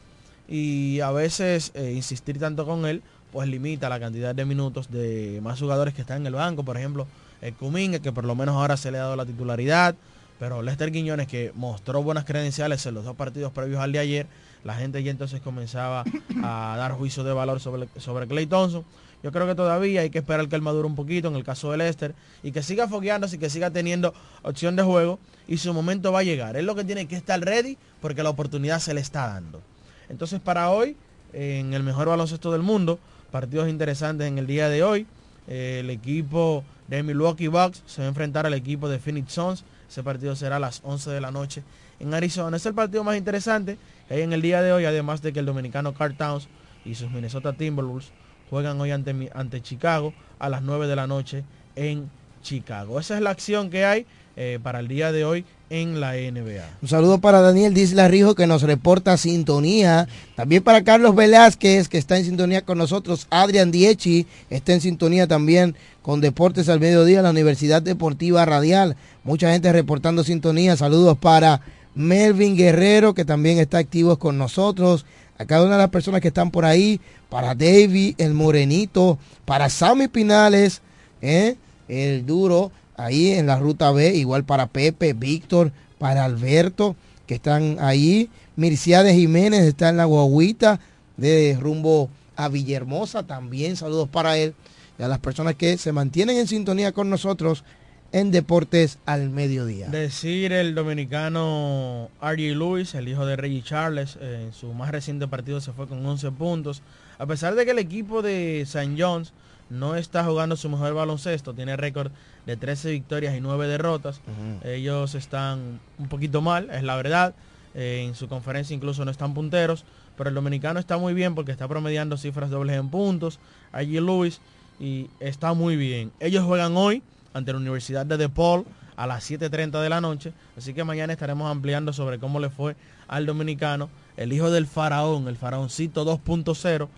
[0.49, 3.03] Y a veces eh, insistir tanto con él
[3.35, 6.65] pues limita la cantidad de minutos de más jugadores que están en el banco.
[6.65, 7.09] Por ejemplo,
[7.43, 9.97] el Cuminga, que por lo menos ahora se le ha dado la titularidad.
[10.39, 14.27] Pero Lester Quiñones, que mostró buenas credenciales en los dos partidos previos al de ayer,
[14.63, 16.05] la gente ya entonces comenzaba
[16.45, 18.85] a dar juicio de valor sobre, sobre Clay Thompson.
[19.25, 21.73] Yo creo que todavía hay que esperar que él madure un poquito en el caso
[21.73, 25.75] de Lester y que siga fogueándose y que siga teniendo opción de juego y su
[25.75, 26.57] momento va a llegar.
[26.57, 29.61] Es lo que tiene que estar ready porque la oportunidad se le está dando.
[30.09, 30.97] Entonces para hoy,
[31.33, 32.99] en el mejor baloncesto del mundo,
[33.31, 35.07] partidos interesantes en el día de hoy.
[35.47, 39.65] el equipo de Milwaukee Bucks se va a enfrentar al equipo de Phoenix Suns.
[39.89, 41.63] Ese partido será a las 11 de la noche
[42.01, 42.57] en Arizona.
[42.57, 45.47] Es el partido más interesante que en el día de hoy, además de que el
[45.47, 46.49] dominicano Carl Towns
[46.85, 48.13] y sus Minnesota Timberwolves
[48.51, 51.45] juegan hoy ante, ante Chicago a las 9 de la noche
[51.77, 52.11] en
[52.43, 53.01] Chicago.
[53.01, 56.65] Esa es la acción que hay eh, para el día de hoy en la NBA.
[56.83, 60.09] Un saludo para Daniel Disla Rijo que nos reporta sintonía.
[60.37, 63.27] También para Carlos Velázquez que está en sintonía con nosotros.
[63.31, 68.97] Adrián Diechi está en sintonía también con Deportes al Mediodía, la Universidad Deportiva Radial.
[69.25, 70.77] Mucha gente reportando sintonía.
[70.77, 71.61] Saludos para
[71.95, 75.07] Melvin Guerrero que también está activo con nosotros
[75.39, 79.69] a cada una de las personas que están por ahí, para David, el Morenito, para
[79.69, 80.81] Sammy Pinales,
[81.21, 81.57] ¿eh?
[81.89, 87.77] el duro, ahí en la ruta B, igual para Pepe, Víctor, para Alberto, que están
[87.81, 88.29] ahí.
[88.57, 90.81] Mirciades Jiménez está en la guaguita
[91.17, 94.55] de rumbo a Villahermosa, también saludos para él
[94.99, 97.65] y a las personas que se mantienen en sintonía con nosotros
[98.13, 99.89] en Deportes al Mediodía.
[99.89, 102.57] Decir el dominicano R.J.
[102.57, 106.31] Lewis, el hijo de Reggie Charles, en su más reciente partido se fue con 11
[106.31, 106.83] puntos.
[107.19, 108.95] A pesar de que el equipo de St.
[108.97, 109.33] John's
[109.71, 112.13] no está jugando su mejor baloncesto, tiene récord
[112.47, 114.21] de 13 victorias y 9 derrotas.
[114.65, 117.35] Ellos están un poquito mal, es la verdad.
[117.75, 119.85] Eh, en su conferencia incluso no están punteros,
[120.17, 123.41] pero el dominicano está muy bien porque está promediando cifras dobles en puntos.
[123.73, 124.01] R.J.
[124.01, 124.41] Lewis
[124.79, 126.13] y está muy bien.
[126.21, 128.65] Ellos juegan hoy ante la Universidad de DePaul
[128.97, 130.33] a las 7.30 de la noche.
[130.57, 132.77] Así que mañana estaremos ampliando sobre cómo le fue
[133.09, 136.89] al dominicano, el hijo del faraón, el faraoncito 2.0,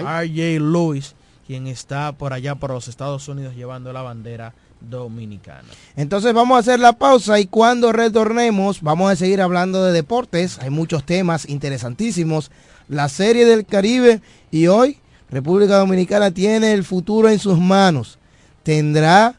[0.00, 1.14] RJ Lewis,
[1.46, 5.68] quien está por allá por los Estados Unidos llevando la bandera dominicana.
[5.96, 10.58] Entonces vamos a hacer la pausa y cuando retornemos vamos a seguir hablando de deportes.
[10.60, 12.50] Hay muchos temas interesantísimos.
[12.88, 14.98] La serie del Caribe y hoy
[15.30, 18.18] República Dominicana tiene el futuro en sus manos.
[18.62, 19.34] Tendrá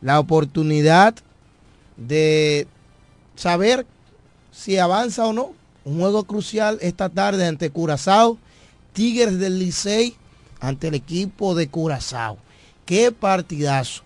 [0.00, 1.14] la oportunidad
[1.96, 2.66] de
[3.36, 3.86] saber
[4.52, 5.52] si avanza o no.
[5.84, 8.38] Un juego crucial esta tarde ante Curazao,
[8.92, 10.16] Tigres del Licey
[10.66, 12.38] ante el equipo de Curazao.
[12.86, 14.02] Qué partidazo.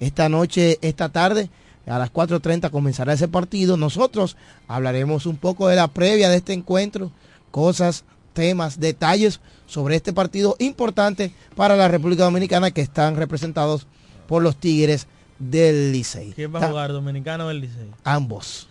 [0.00, 1.50] Esta noche, esta tarde,
[1.86, 3.76] a las 4.30 comenzará ese partido.
[3.76, 7.10] Nosotros hablaremos un poco de la previa de este encuentro,
[7.50, 13.86] cosas, temas, detalles sobre este partido importante para la República Dominicana que están representados
[14.26, 15.06] por los Tigres
[15.38, 16.32] del Licey.
[16.32, 17.90] ¿Quién va a jugar, dominicano o del Licey?
[18.04, 18.67] Ambos.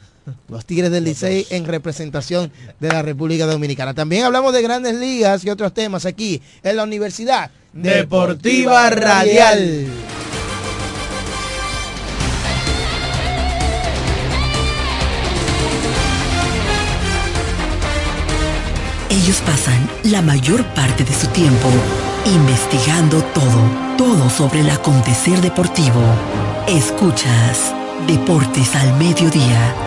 [0.50, 3.94] Los Tigres del Licey en representación de la República Dominicana.
[3.94, 9.88] También hablamos de grandes ligas y otros temas aquí en la Universidad Deportiva Radial.
[19.10, 21.70] Ellos pasan la mayor parte de su tiempo
[22.26, 26.02] investigando todo, todo sobre el acontecer deportivo.
[26.68, 27.74] Escuchas
[28.08, 29.87] Deportes al Mediodía.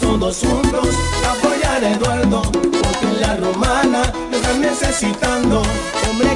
[0.00, 0.88] Todos juntos
[1.28, 5.62] apoyar a Eduardo, porque la romana lo están necesitando.
[6.08, 6.35] Hombre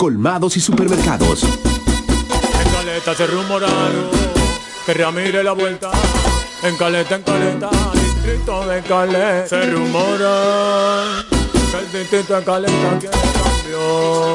[0.00, 1.42] colmados y supermercados.
[1.44, 4.08] En Caleta se rumoraron
[4.86, 5.90] que Ramírez la vuelta.
[6.62, 9.46] En Caleta, en Caleta, distrito de Caleta.
[9.46, 11.22] Se rumora
[11.70, 14.29] que el distrito de Caleta quiere cambio.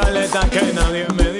[0.00, 0.40] Caleta.
[0.48, 1.39] Que nadie me diga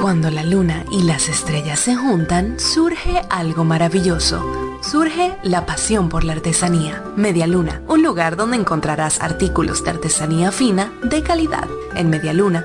[0.00, 4.62] Cuando la luna y las estrellas se juntan, surge algo maravilloso.
[4.80, 7.02] Surge la pasión por la artesanía.
[7.16, 11.66] Media Luna, un lugar donde encontrarás artículos de artesanía fina de calidad.
[11.96, 12.64] En Media Luna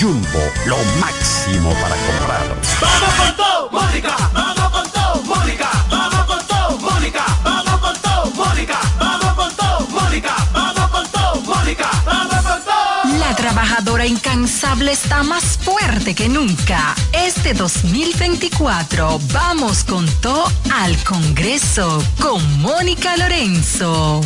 [0.00, 2.56] Jumbo, lo máximo para comprar.
[2.80, 4.16] Vamos con todo, Mónica.
[4.32, 5.70] Vamos con todo, Mónica.
[5.90, 7.24] Vamos con todo, Mónica.
[7.42, 8.78] Vamos con todo, Mónica.
[9.00, 10.36] Vamos con todo, Mónica.
[10.52, 11.90] Vamos con todo, Mónica.
[12.06, 13.18] Vamos con todo.
[13.18, 16.94] La trabajadora incansable está más fuerte que nunca.
[17.12, 24.20] Este 2024 vamos con todo al Congreso con Mónica Lorenzo.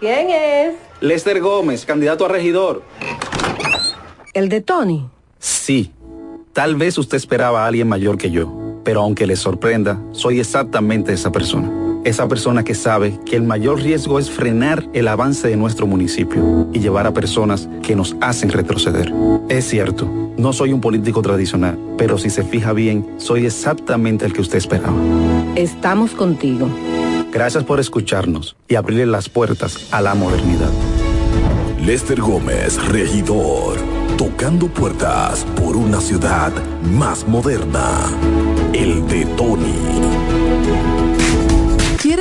[0.00, 0.74] ¿Quién es?
[1.00, 2.82] Lester Gómez, candidato a regidor.
[4.32, 5.08] ¿El de Tony?
[5.40, 5.90] Sí,
[6.52, 11.12] tal vez usted esperaba a alguien mayor que yo, pero aunque le sorprenda, soy exactamente
[11.12, 11.68] esa persona.
[12.04, 16.68] Esa persona que sabe que el mayor riesgo es frenar el avance de nuestro municipio
[16.72, 19.12] y llevar a personas que nos hacen retroceder.
[19.48, 24.32] Es cierto, no soy un político tradicional, pero si se fija bien, soy exactamente el
[24.32, 24.96] que usted esperaba.
[25.56, 26.68] Estamos contigo.
[27.32, 30.70] Gracias por escucharnos y abrirle las puertas a la modernidad.
[31.84, 33.99] Lester Gómez, regidor.
[34.20, 36.52] Tocando puertas por una ciudad
[36.82, 38.04] más moderna.
[38.74, 40.39] El de Tony.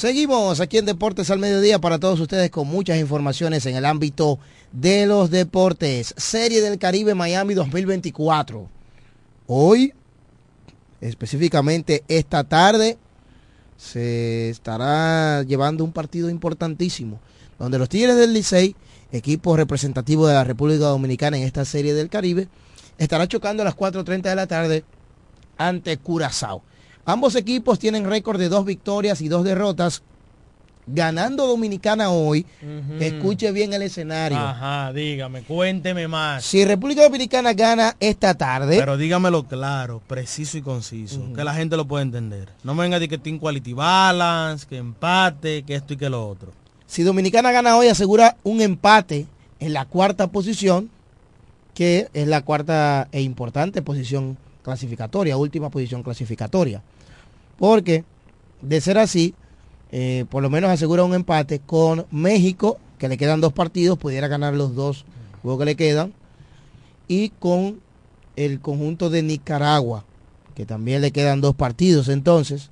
[0.00, 4.38] Seguimos aquí en Deportes al Mediodía para todos ustedes con muchas informaciones en el ámbito
[4.72, 6.14] de los deportes.
[6.16, 8.66] Serie del Caribe Miami 2024.
[9.46, 9.92] Hoy,
[11.02, 12.96] específicamente esta tarde,
[13.76, 17.20] se estará llevando un partido importantísimo,
[17.58, 18.74] donde los Tigres del Licey,
[19.12, 22.48] equipo representativo de la República Dominicana en esta Serie del Caribe,
[22.96, 24.82] estará chocando a las 4.30 de la tarde
[25.58, 26.62] ante Curazao.
[27.10, 30.02] Ambos equipos tienen récord de dos victorias y dos derrotas.
[30.86, 32.46] Ganando Dominicana hoy,
[33.00, 34.38] escuche bien el escenario.
[34.38, 36.44] Ajá, dígame, cuénteme más.
[36.44, 38.76] Si República Dominicana gana esta tarde.
[38.78, 42.48] Pero dígamelo claro, preciso y conciso, que la gente lo pueda entender.
[42.62, 46.08] No me venga a decir que tiene quality balance, que empate, que esto y que
[46.08, 46.52] lo otro.
[46.86, 49.26] Si Dominicana gana hoy, asegura un empate
[49.58, 50.90] en la cuarta posición,
[51.74, 56.82] que es la cuarta e importante posición clasificatoria, última posición clasificatoria.
[57.60, 58.04] Porque,
[58.62, 59.34] de ser así,
[59.92, 64.28] eh, por lo menos asegura un empate con México, que le quedan dos partidos, pudiera
[64.28, 65.04] ganar los dos
[65.42, 66.14] juegos que le quedan,
[67.06, 67.80] y con
[68.34, 70.06] el conjunto de Nicaragua,
[70.54, 72.08] que también le quedan dos partidos.
[72.08, 72.70] Entonces,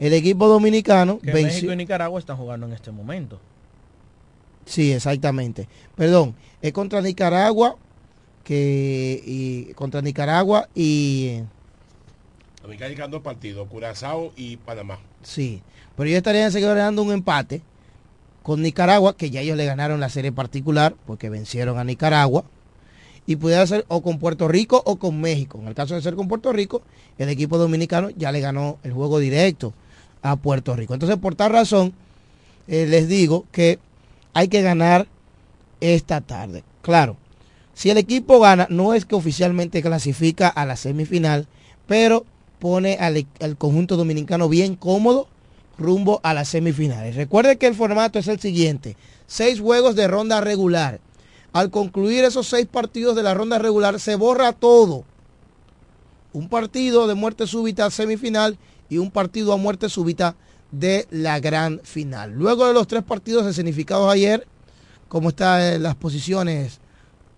[0.00, 3.38] el equipo dominicano que México y Nicaragua están jugando en este momento.
[4.64, 5.68] Sí, exactamente.
[5.96, 7.76] Perdón, es contra Nicaragua
[8.42, 11.42] que y, contra Nicaragua y
[12.68, 14.98] Dominicana dos partidos, Curazao y Panamá.
[15.22, 15.62] Sí,
[15.96, 17.62] pero ellos estarían ganando un empate
[18.42, 22.44] con Nicaragua, que ya ellos le ganaron la serie particular porque vencieron a Nicaragua.
[23.24, 25.58] Y pudiera ser o con Puerto Rico o con México.
[25.62, 26.82] En el caso de ser con Puerto Rico,
[27.16, 29.72] el equipo dominicano ya le ganó el juego directo
[30.20, 30.92] a Puerto Rico.
[30.92, 31.94] Entonces, por tal razón,
[32.66, 33.78] eh, les digo que
[34.34, 35.06] hay que ganar
[35.80, 36.64] esta tarde.
[36.82, 37.16] Claro,
[37.72, 41.46] si el equipo gana, no es que oficialmente clasifica a la semifinal,
[41.86, 42.26] pero
[42.58, 45.28] pone al, conjunto dominicano bien cómodo
[45.78, 47.16] rumbo a las semifinales.
[47.16, 48.96] Recuerde que el formato es el siguiente.
[49.26, 51.00] Seis juegos de ronda regular.
[51.52, 55.04] Al concluir esos seis partidos de la ronda regular se borra todo.
[56.32, 58.58] Un partido de muerte súbita semifinal
[58.90, 60.36] y un partido a muerte súbita
[60.70, 62.32] de la gran final.
[62.32, 64.46] Luego de los tres partidos escenificados ayer,
[65.08, 66.80] ¿cómo están las posiciones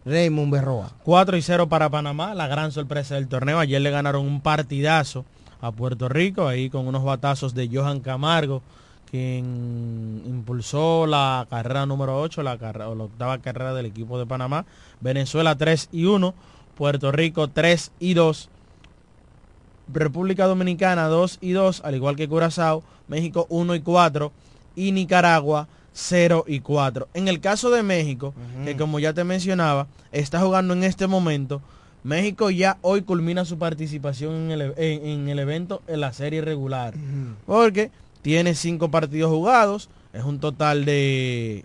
[0.05, 0.91] Raymond Berroa.
[1.05, 3.59] 4 y 0 para Panamá, la gran sorpresa del torneo.
[3.59, 5.25] Ayer le ganaron un partidazo
[5.61, 8.63] a Puerto Rico, ahí con unos batazos de Johan Camargo,
[9.11, 14.27] quien impulsó la carrera número 8, la, carrera, o la octava carrera del equipo de
[14.27, 14.65] Panamá.
[15.01, 16.35] Venezuela 3 y 1,
[16.77, 18.49] Puerto Rico 3 y 2.
[19.93, 24.33] República Dominicana 2 y 2, al igual que Curazao, México 1 y 4
[24.77, 27.09] y Nicaragua 0 y 4.
[27.15, 28.35] En el caso de México,
[28.65, 31.61] que como ya te mencionaba, está jugando en este momento,
[32.03, 36.95] México ya hoy culmina su participación en el, en, el evento en la serie regular.
[37.47, 37.91] Porque
[38.23, 41.65] tiene 5 partidos jugados, es un total de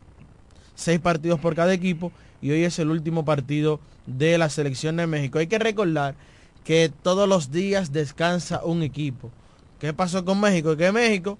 [0.76, 2.12] 6 partidos por cada equipo
[2.42, 5.40] y hoy es el último partido de la selección de México.
[5.40, 6.16] Hay que recordar
[6.64, 9.32] que todos los días descansa un equipo.
[9.80, 10.76] ¿Qué pasó con México?
[10.76, 11.38] Que México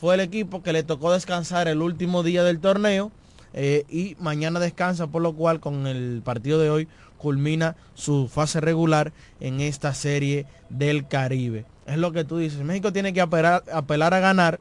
[0.00, 3.12] fue el equipo que le tocó descansar el último día del torneo
[3.52, 6.88] eh, y mañana descansa, por lo cual con el partido de hoy
[7.18, 11.66] culmina su fase regular en esta serie del Caribe.
[11.84, 14.58] Es lo que tú dices, México tiene que apelar, apelar a ganar.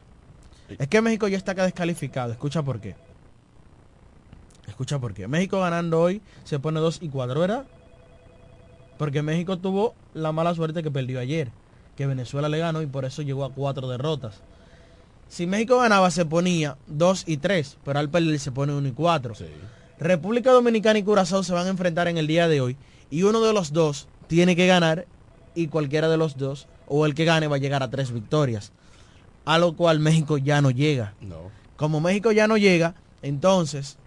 [0.77, 2.97] Es que México ya está acá descalificado, escucha por qué.
[4.67, 5.29] Escucha por qué.
[5.29, 7.65] México ganando hoy se pone 2 y 4, ¿verdad?
[8.97, 11.49] Porque México tuvo la mala suerte que perdió ayer,
[11.95, 14.41] que Venezuela le ganó y por eso llegó a cuatro derrotas.
[15.29, 18.91] Si México ganaba se ponía 2 y 3, pero al perder se pone 1 y
[18.91, 19.35] 4.
[19.99, 22.77] República Dominicana y Curazao se van a enfrentar en el día de hoy
[23.11, 25.05] y uno de los dos tiene que ganar
[25.55, 28.71] y cualquiera de los dos, o el que gane va a llegar a tres victorias.
[29.45, 31.13] A lo cual México ya no llega.
[31.21, 31.51] No.
[31.75, 33.97] Como México ya no llega, entonces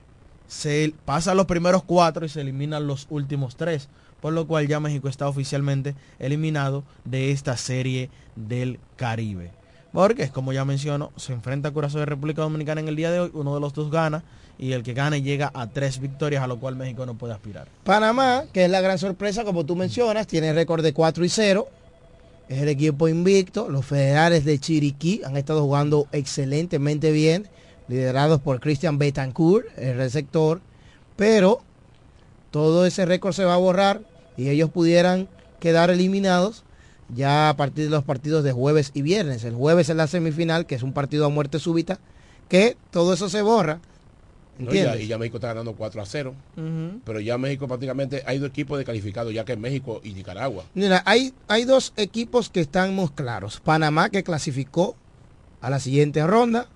[0.47, 3.89] se pasa los primeros cuatro y se eliminan los últimos tres.
[4.21, 9.51] Por lo cual ya México está oficialmente eliminado de esta serie del Caribe.
[9.93, 13.21] Porque, como ya menciono, se enfrenta a Curazao de República Dominicana en el día de
[13.21, 13.31] hoy.
[13.35, 14.25] Uno de los dos gana
[14.59, 17.69] y el que gane llega a tres victorias, a lo cual México no puede aspirar.
[17.85, 21.69] Panamá, que es la gran sorpresa, como tú mencionas, tiene récord de 4 y 0.
[22.49, 23.69] Es el equipo invicto.
[23.69, 27.49] Los federales de Chiriquí han estado jugando excelentemente bien,
[27.89, 30.63] liderados por Christian Betancourt, el receptor.
[31.17, 31.61] Pero
[32.51, 34.01] todo ese récord se va a borrar
[34.39, 35.29] y ellos pudieran
[35.61, 36.65] quedar eliminados
[37.15, 39.45] ya a partir de los partidos de jueves y viernes.
[39.45, 41.99] El jueves es la semifinal, que es un partido a muerte súbita,
[42.49, 43.81] que todo eso se borra.
[44.59, 46.35] No, y, ya, y ya México está ganando 4 a 0.
[46.57, 47.01] Ujú.
[47.05, 50.65] Pero ya México prácticamente hay dos equipos descalificados, ya que es México y Nicaragua.
[50.75, 53.61] Mira, hay, hay dos equipos que estamos claros.
[53.65, 54.95] Panamá que clasificó
[55.63, 56.69] a la siguiente ronda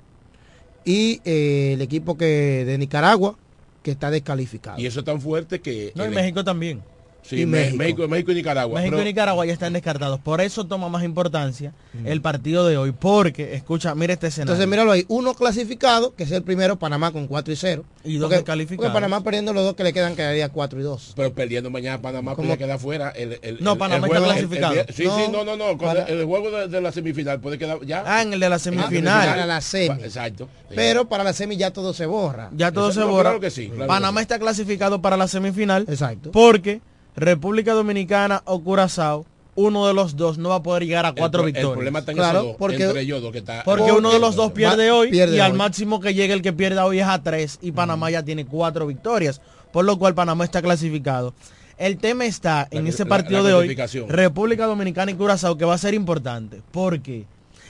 [0.84, 3.36] y eh, el equipo que de Nicaragua
[3.82, 4.80] que está descalificado.
[4.80, 5.92] Y eso es tan fuerte que...
[5.94, 6.82] No, y el- México también.
[7.28, 7.76] Sí, y México.
[7.76, 8.08] México.
[8.08, 8.78] México y Nicaragua.
[8.80, 10.20] México pero- y Nicaragua ya están descartados.
[10.20, 11.72] Por eso toma más importancia
[12.04, 12.92] el partido de hoy.
[12.92, 14.52] Porque, escucha, mira este escenario.
[14.52, 17.84] Entonces, míralo ahí, uno clasificado, que es el primero, Panamá con 4 y 0.
[18.04, 18.86] Y dos porque, descalificados.
[18.92, 21.14] porque Panamá perdiendo los dos que le quedan quedaría 4 y 2.
[21.16, 22.46] Pero perdiendo mañana Panamá ¿Cómo?
[22.48, 23.10] puede quedar fuera.
[23.10, 24.72] El, el- No, el- Panamá el está clasificado.
[24.74, 25.66] el- el- sí, No, sí, no, no, no.
[25.76, 28.04] con para- el, el juego de, de la semifinal puede quedar ya.
[28.06, 29.48] Ah, en el de la Para semifinal.
[29.48, 30.02] la semi.
[30.04, 30.48] Exacto.
[30.74, 32.50] Pero para la semi ya todo se borra.
[32.56, 33.22] Ya todo Eso- se borra.
[33.30, 34.22] claro que sí, claro Panamá que sí.
[34.22, 35.84] está clasificado para la semifinal.
[35.88, 36.30] Exacto.
[36.30, 36.80] Porque
[37.16, 41.40] República Dominicana o Curazao, uno de los dos no va a poder llegar a cuatro
[41.40, 41.70] el, victorias.
[41.70, 43.62] El problema está en Claro, esos dos, porque- entre ellos dos que está.
[43.64, 45.58] Porque uno de los dos pierde hoy pierde y al hoy.
[45.58, 48.86] máximo que llegue el que pierda hoy es a tres y Panamá ya tiene cuatro
[48.86, 49.40] victorias,
[49.72, 51.32] por lo cual Panamá está clasificado.
[51.78, 54.08] El tema está en ese partido la de hoy, clasificación.
[54.08, 57.24] República Dominicana y Curazao, que va a ser importante, porque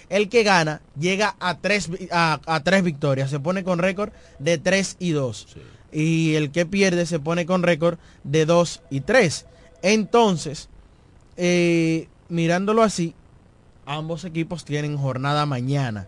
[0.09, 4.59] el que gana llega a tres, a, a tres victorias, se pone con récord de
[4.59, 5.49] 3 y 2.
[5.99, 9.47] Y el que pierde se pone con récord de 2 y 3.
[9.81, 10.69] Entonces,
[11.39, 13.15] eh, mirándolo así,
[13.87, 16.07] ambos equipos tienen jornada mañana.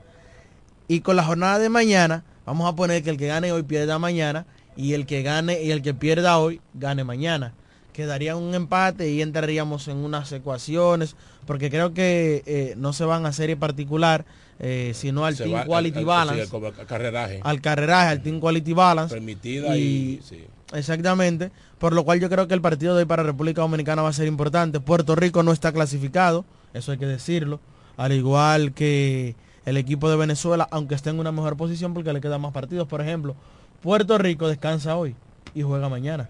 [0.89, 3.99] Y con la jornada de mañana, vamos a poner que el que gane hoy pierda
[3.99, 4.45] mañana
[4.76, 7.55] y el que gane y el que pierda hoy gane mañana.
[7.95, 11.16] Quedaría un empate y entraríamos en unas ecuaciones,
[11.47, 14.26] porque creo que eh, no se van a serie particular,
[14.61, 17.40] eh, sino al Se Team va- Quality al- Balance, al- al carreraje.
[17.42, 19.14] al carreraje, al Team Quality Balance.
[19.14, 20.44] Permitida y, sí.
[20.74, 24.09] Exactamente, por lo cual yo creo que el partido de hoy para República Dominicana va
[24.11, 24.80] a ser importante.
[24.80, 26.44] Puerto Rico no está clasificado,
[26.74, 27.61] eso hay que decirlo,
[27.96, 29.34] al igual que
[29.64, 32.86] el equipo de Venezuela, aunque esté en una mejor posición porque le quedan más partidos.
[32.88, 33.34] Por ejemplo,
[33.82, 35.14] Puerto Rico descansa hoy
[35.54, 36.28] y juega mañana.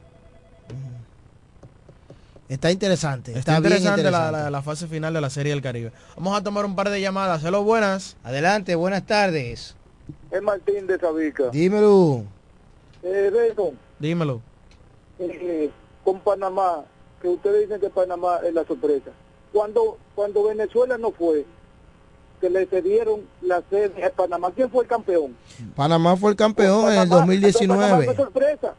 [2.48, 3.32] Está interesante.
[3.32, 4.42] Está, Está, bien interesante, la- interesante.
[4.44, 5.92] La, la fase final de la Serie del Caribe.
[6.16, 7.44] Vamos a tomar un par de llamadas.
[7.44, 8.16] Hello, buenas.
[8.24, 9.74] Adelante, buenas tardes.
[10.30, 11.50] Es Martín de Sabica.
[11.50, 12.24] Dímelo.
[13.02, 14.40] Eh, Beto, Dímelo.
[15.18, 15.70] eh,
[16.02, 16.84] con Panamá,
[17.20, 19.10] que ustedes dicen que Panamá es la sorpresa.
[19.52, 21.44] Cuando cuando Venezuela no fue,
[22.40, 25.36] que le cedieron la sede a Panamá, ¿quién fue el campeón?
[25.76, 28.10] Panamá fue el campeón en el Panamá, entonces Panamá no 2019.
[28.10, 28.74] es sorpresa.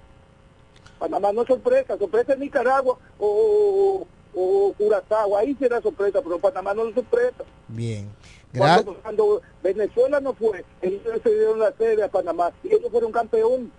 [0.99, 1.97] Panamá no es sorpresa.
[1.97, 5.37] Sorpresa es Nicaragua o, o, o Curazao.
[5.37, 7.43] Ahí será sorpresa, pero Panamá no es sorpresa.
[7.67, 8.07] Bien.
[8.53, 12.89] Gra- Cuando, cuando Venezuela no fue, ellos le cedieron la sede a Panamá y ellos
[12.91, 13.71] fueron campeón.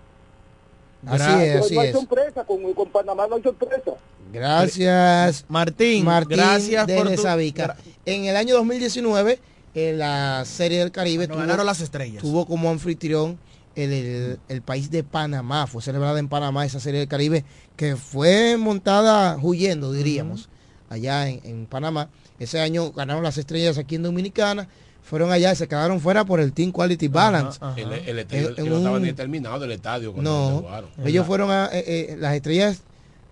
[1.05, 1.95] Así es, no, así no hay es.
[1.95, 3.91] sorpresa, con, con Panamá no hay sorpresa.
[4.31, 5.45] Gracias.
[5.49, 7.75] Martín, Martín gracias por de tu- Sabica.
[8.05, 9.39] En el año 2019,
[9.73, 12.21] en la Serie del Caribe, tuvo, ganaron las estrellas.
[12.21, 13.37] tuvo como anfitrión
[13.75, 15.67] el, el- el país de Panamá.
[15.67, 17.43] Fue celebrada en Panamá esa Serie del Caribe
[17.75, 20.49] que fue montada huyendo, diríamos,
[20.89, 22.09] allá en, en Panamá.
[22.39, 24.67] Ese año ganaron las estrellas aquí en Dominicana.
[25.03, 27.59] Fueron allá y se quedaron fuera por el Team Quality Balance.
[27.75, 30.89] El, el estadio En- que en no ni terminado del estadio cuando No, jugaron.
[31.05, 32.81] ellos fueron a, eh, eh, las estrellas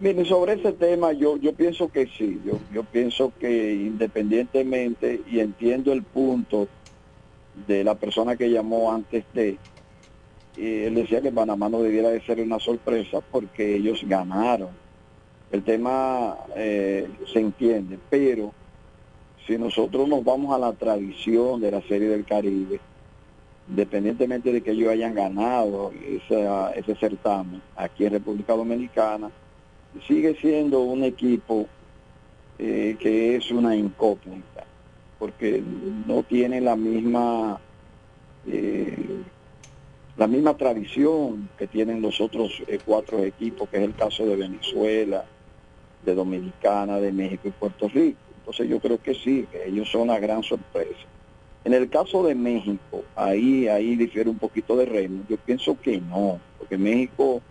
[0.00, 5.40] Miren, sobre ese tema yo yo pienso que sí, yo, yo pienso que independientemente, y
[5.40, 6.68] entiendo el punto
[7.66, 9.58] de la persona que llamó antes de,
[10.56, 14.70] eh, él decía que Panamá no debiera de ser una sorpresa porque ellos ganaron.
[15.50, 18.52] El tema eh, se entiende, pero
[19.46, 22.80] si nosotros nos vamos a la tradición de la Serie del Caribe,
[23.68, 29.30] independientemente de que ellos hayan ganado esa- ese certamen aquí en República Dominicana,
[30.06, 31.66] sigue siendo un equipo
[32.58, 34.64] eh, que es una incógnita,
[35.18, 35.62] porque
[36.06, 37.60] no tiene la misma
[38.46, 38.96] eh,
[40.16, 44.36] la misma tradición que tienen los otros eh, cuatro equipos, que es el caso de
[44.36, 45.24] Venezuela,
[46.04, 48.18] de Dominicana, de México y Puerto Rico.
[48.38, 51.06] Entonces yo creo que sí, que ellos son una gran sorpresa.
[51.64, 55.28] En el caso de México, ahí, ahí difiere un poquito de Raymond.
[55.28, 57.42] Yo pienso que no, porque México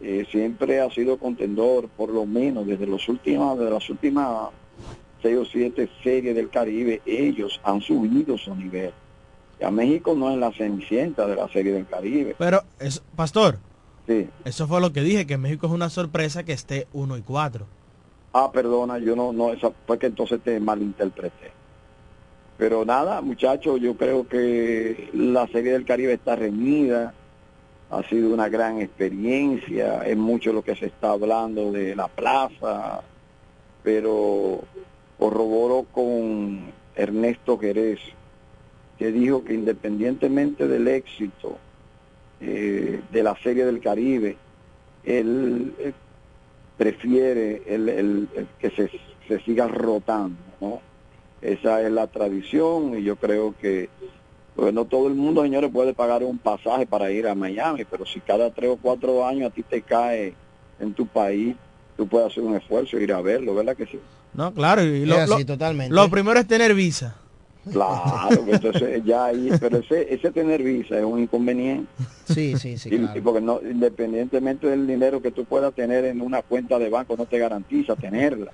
[0.00, 4.50] eh, siempre ha sido contendor, por lo menos desde los últimos, de las últimas
[5.22, 8.92] seis o siete series del Caribe, ellos han subido su nivel.
[9.60, 12.34] Ya México no es la cenicienta de la serie del Caribe.
[12.38, 13.58] Pero, es, Pastor,
[14.06, 14.28] Sí.
[14.44, 17.66] eso fue lo que dije, que México es una sorpresa que esté 1 y 4.
[18.32, 21.52] Ah, perdona, yo no, no, esa fue que entonces te malinterpreté.
[22.56, 27.14] Pero nada, muchachos, yo creo que la Serie del Caribe está reñida,
[27.90, 33.02] ha sido una gran experiencia, es mucho lo que se está hablando de la plaza,
[33.82, 34.60] pero
[35.18, 37.98] corroboro con Ernesto Jerez,
[39.00, 41.56] que dijo que independientemente del éxito
[42.38, 44.36] eh, de la Serie del Caribe,
[45.04, 45.92] él eh,
[46.76, 48.90] prefiere el, el- el que se,
[49.26, 50.80] se siga rotando, ¿no?
[51.40, 53.88] Esa es la tradición y yo creo que
[54.54, 58.04] pues no todo el mundo, señores, puede pagar un pasaje para ir a Miami, pero
[58.04, 60.34] si cada tres o cuatro años a ti te cae
[60.78, 61.56] en tu país,
[61.96, 63.98] tú puedes hacer un esfuerzo e ir a verlo, ¿verdad que sí?
[64.34, 65.94] No, claro, y lo, así, lo- totalmente.
[65.94, 67.16] lo primero es tener visa.
[67.70, 71.86] Claro, que entonces ya ahí, pero ese, ese tener visa es un inconveniente.
[72.24, 73.20] Sí, sí, sí, Y- claro.
[73.22, 77.26] porque no, independientemente del dinero que tú puedas tener en una cuenta de banco, no
[77.26, 78.52] te garantiza tenerla.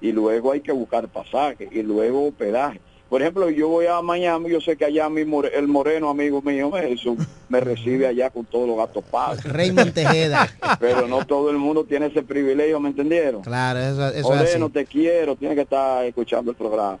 [0.00, 2.80] Y luego hay que buscar pasaje y luego hospedaje.
[3.08, 6.42] Por ejemplo, yo voy a Miami, yo sé que allá mi more- el moreno amigo
[6.42, 7.16] mío Jesús,
[7.48, 9.42] me recibe allá con todos los gastos pagos.
[9.44, 10.46] Raymond Tejeda.
[10.80, 13.40] Pero no todo el mundo tiene ese privilegio, ¿me entendieron?
[13.42, 14.72] Claro, eso, eso es Moreno, así.
[14.74, 16.98] te quiero, tienes que estar escuchando el programa.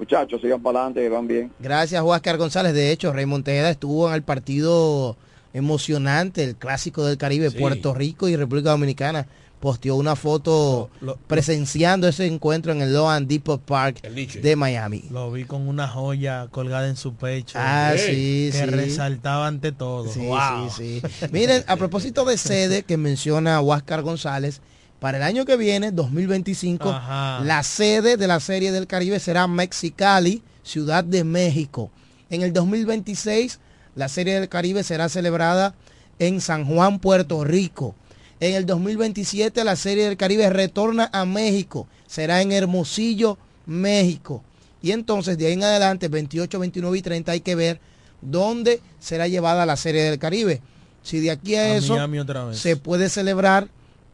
[0.00, 1.52] Muchachos, sigan para adelante, que van bien.
[1.60, 2.72] Gracias, Huáscar González.
[2.74, 5.16] De hecho, Raymond Tejeda estuvo en el partido
[5.52, 7.58] emocionante, el clásico del Caribe, Sí.
[7.58, 9.26] Puerto Rico y República Dominicana.
[9.60, 15.04] Posteó una foto Lo- lo- presenciando ese encuentro en el Loan Depot Park de Miami.
[15.10, 17.58] Lo vi con una joya colgada en su pecho.
[17.60, 18.64] Ah, sí, que sí.
[18.64, 20.10] resaltaba ante todo.
[20.10, 20.70] Sí, Wow.
[20.74, 21.26] sí, sí.
[21.30, 24.62] Miren, a propósito de sede que menciona Huáscar González,
[25.00, 27.40] para el año que viene, 2025, Ajá.
[27.44, 31.90] la sede de la Serie del Caribe será Mexicali, Ciudad de México.
[32.28, 33.58] En el 2026,
[33.96, 35.74] la Serie del Caribe será celebrada
[36.18, 37.94] en San Juan, Puerto Rico.
[38.40, 41.88] En el 2027, la Serie del Caribe retorna a México.
[42.06, 44.42] Será en Hermosillo, México.
[44.82, 47.80] Y entonces, de ahí en adelante, 28, 29 y 30, hay que ver
[48.20, 50.60] dónde será llevada la Serie del Caribe.
[51.02, 52.58] Si de aquí a, A eso Miami otra vez.
[52.58, 53.68] se puede celebrar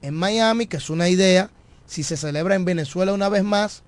[0.07, 1.51] en Miami, que es una idea.
[1.87, 3.83] Si se celebra en Venezuela una vez más,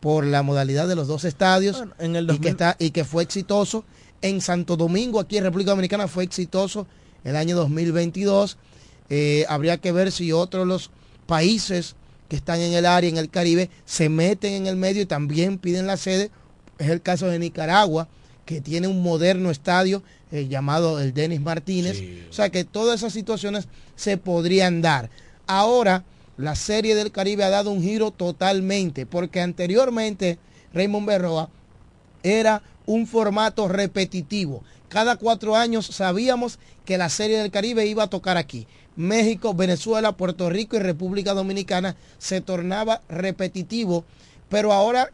[0.00, 2.90] por la modalidad de los dos estadios, Bueno, en el y, que 2000 está, y
[2.90, 3.84] que fue exitoso.
[4.20, 6.86] En Santo Domingo, aquí en República Dominicana, fue exitoso
[7.24, 8.58] el año 2022.
[9.08, 10.90] Eh, habría que ver si otros los
[11.26, 11.96] países
[12.28, 15.58] que están en el área, en el Caribe, se meten en el medio y también
[15.58, 16.30] piden la sede.
[16.78, 18.08] Es el caso de Nicaragua,
[18.44, 20.02] que tiene un moderno estadio
[20.32, 22.02] eh, llamado el Denis Martínez.
[22.28, 25.10] O sea que todas esas situaciones se podrían dar.
[25.54, 26.02] Ahora,
[26.38, 30.38] la serie del Caribe ha dado un giro totalmente, porque anteriormente
[30.72, 31.50] Raymond Berroa
[32.22, 34.64] era un formato repetitivo.
[34.88, 38.66] Cada cuatro años sabíamos que la serie del Caribe iba a tocar aquí.
[38.96, 44.06] México, Venezuela, Puerto Rico y República Dominicana se tornaba repetitivo,
[44.48, 45.10] pero ahora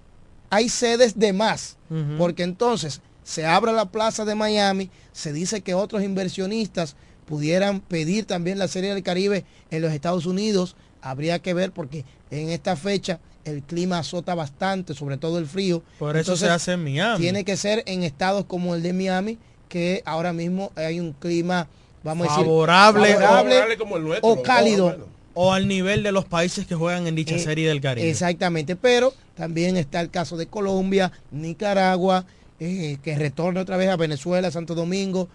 [0.50, 1.78] hay sedes de más,
[2.16, 6.94] porque entonces se abre la plaza de Miami, se dice que otros inversionistas
[7.28, 12.04] pudieran pedir también la Serie del Caribe en los Estados Unidos, habría que ver porque
[12.30, 15.82] en esta fecha el clima azota bastante, sobre todo el frío.
[15.98, 17.20] Por eso se hace en Miami.
[17.20, 21.68] Tiene que ser en estados como el de Miami, que ahora mismo hay un clima,
[22.02, 25.06] vamos a decir, favorable, favorable como el nuestro, o cálido.
[25.34, 28.08] O al nivel de los países que juegan en dicha Eh, serie del Caribe.
[28.10, 32.24] Exactamente, pero también está el caso de Colombia, Nicaragua,
[32.58, 35.28] eh, que retorna otra vez a Venezuela, Santo Domingo,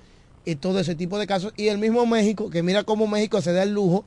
[0.46, 1.54] y todo ese tipo de casos.
[1.58, 4.04] Y el mismo México, que mira cómo México se da el lujo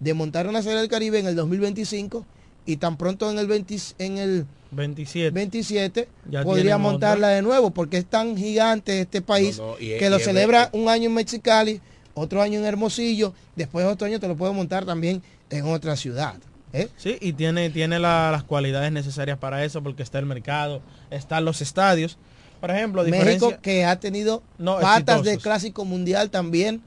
[0.00, 2.24] de montar una serie del Caribe en el 2025
[2.66, 7.36] y tan pronto en el 20 en el 27, 27 Ya podría montarla otra.
[7.36, 10.20] de nuevo porque es tan gigante este país No, no, y es- que lo y
[10.20, 11.80] celebra un año en Mexicali,
[12.14, 16.34] otro año en Hermosillo, después otro año te lo puedo montar también en otra ciudad.
[16.72, 16.88] ¿eh?
[16.96, 21.44] Sí, y tiene, tiene la- las cualidades necesarias para eso, porque está el mercado, están
[21.44, 22.18] los estadios.
[22.66, 25.42] Por ejemplo, México que ha tenido No, patas de exitosos.
[25.42, 26.80] clásico mundial también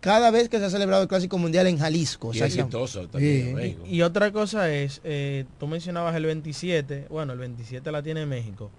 [0.00, 2.28] cada vez que se ha celebrado el clásico mundial en Jalisco.
[2.28, 3.82] Y o sea, exitoso también, México.
[3.84, 8.70] y otra cosa es, eh, tú mencionabas el 27, bueno, el 27 la tiene México.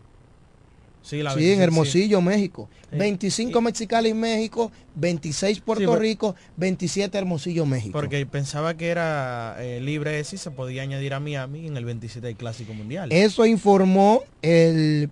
[1.02, 2.70] Sí, la Sí, 27, en Hermosillo, México.
[2.92, 2.98] Sí.
[2.98, 7.94] 25 Mexicali, México, 26 Puerto Sí, pero- Rico, 27 Hermosillo, México.
[7.94, 11.86] Porque pensaba que era eh, libre ese y se podía añadir a Miami en el
[11.86, 13.12] 27 del Clásico Mundial.
[13.14, 15.10] Eso informó el,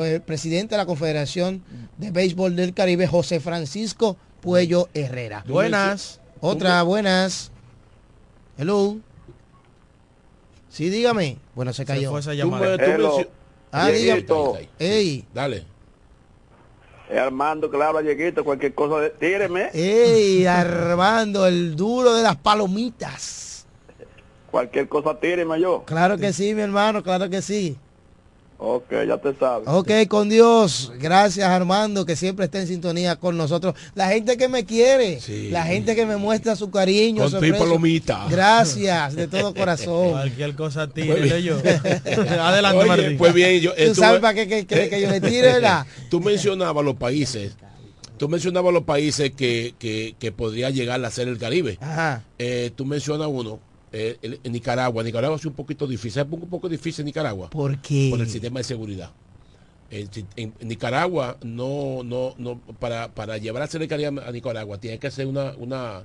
[0.00, 1.62] el presidente de la Confederación
[1.98, 5.44] de Béisbol del Caribe, José Francisco Puello Herrera.
[5.46, 6.20] Buenas.
[6.40, 7.50] Otra, buenas.
[8.58, 8.96] Hello.
[10.68, 11.38] Sí, dígame.
[11.54, 12.10] Bueno, se cayó.
[12.10, 13.26] fue esa me-
[13.70, 14.24] Ah, dígame.
[14.78, 15.64] Ey, Dale.
[17.10, 19.68] es Armando que le habla, Dieguito, cualquier cosa, de- tíreme.
[19.72, 23.66] ey, Armando, el duro de las palomitas.
[24.50, 25.84] Cualquier cosa, tíreme yo.
[25.86, 27.78] Claro que sí, mi hermano, claro que sí.
[28.64, 29.66] Ok, ya te sabes.
[29.66, 30.92] Ok, con Dios.
[31.00, 33.74] Gracias Armando, que siempre está en sintonía con nosotros.
[33.96, 35.48] La gente que me quiere, Sí.
[35.50, 37.28] la gente que me muestra su cariño.
[37.28, 38.26] Con tu palomita.
[38.30, 40.10] Gracias, de todo corazón.
[40.12, 41.38] Cualquier cosa Pues bien.
[41.42, 41.56] yo.
[42.40, 43.18] Adelante, Oye, Martín.
[43.18, 45.60] pues bien, yo, eh, ¿Tú tú- sabes para qué que, que- que yo le tire
[45.60, 45.84] la?
[46.08, 47.56] Tú mencionabas los países.
[48.16, 51.78] Tú mencionabas los países que, que, que podría llegar a ser el Caribe.
[51.80, 52.22] Ajá.
[52.38, 53.58] Eh, tú mencionas uno,
[53.92, 55.02] eh, en Nicaragua.
[55.02, 56.22] Nicaragua es un poquito difícil.
[56.22, 57.50] Es un poco difícil Nicaragua.
[57.50, 58.08] ¿Por qué?
[58.10, 59.10] Por el sistema de seguridad.
[59.90, 64.98] En, en- en Nicaragua, no, no, no, para, para llevar a Caribe a Nicaragua, tiene
[64.98, 66.04] que ser una, una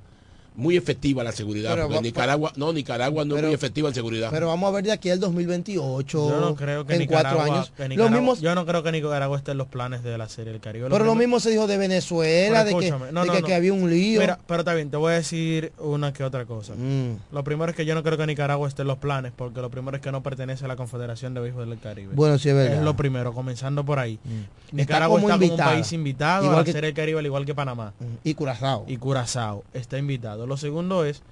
[0.56, 1.70] muy efectiva la seguridad.
[1.74, 4.28] Pero porque Nicaragua, no, Nicaragua no pero- es muy efectiva en seguridad.
[4.30, 6.28] Pero vamos a ver de aquí al 2028.
[6.30, 7.72] Yo no creo que en Nicaragua, cuatro años.
[7.76, 10.52] que Nicaragua- mismo, yo no creo que Nicaragua esté en los planes de la serie
[10.52, 10.88] del Caribe.
[10.90, 13.46] pero lo mismo- se dijo de Venezuela, de que, escúchame, no, de no, que, no.
[13.46, 14.20] que había un lío.
[14.20, 16.74] Mira, pero está bien, te voy a decir una que otra cosa.
[16.74, 17.16] Mm.
[17.32, 19.70] Lo primero es que yo no creo que Nicaragua esté en los planes, porque lo
[19.70, 22.14] primero es que no pertenece a la Confederación de Béisbol del Caribe.
[22.14, 22.80] Bueno, sí es verdad.
[22.80, 22.84] Mm.
[22.84, 24.18] lo primero, comenzando por ahí.
[24.24, 27.26] Está Nicaragua como está como, un país invitado Igual a la Serie del Caribe, al
[27.26, 27.92] igual que Panamá.
[28.24, 28.84] Y Curazao.
[28.88, 30.46] Y Curazao está invitado.
[30.48, 31.22] Lo segundo es,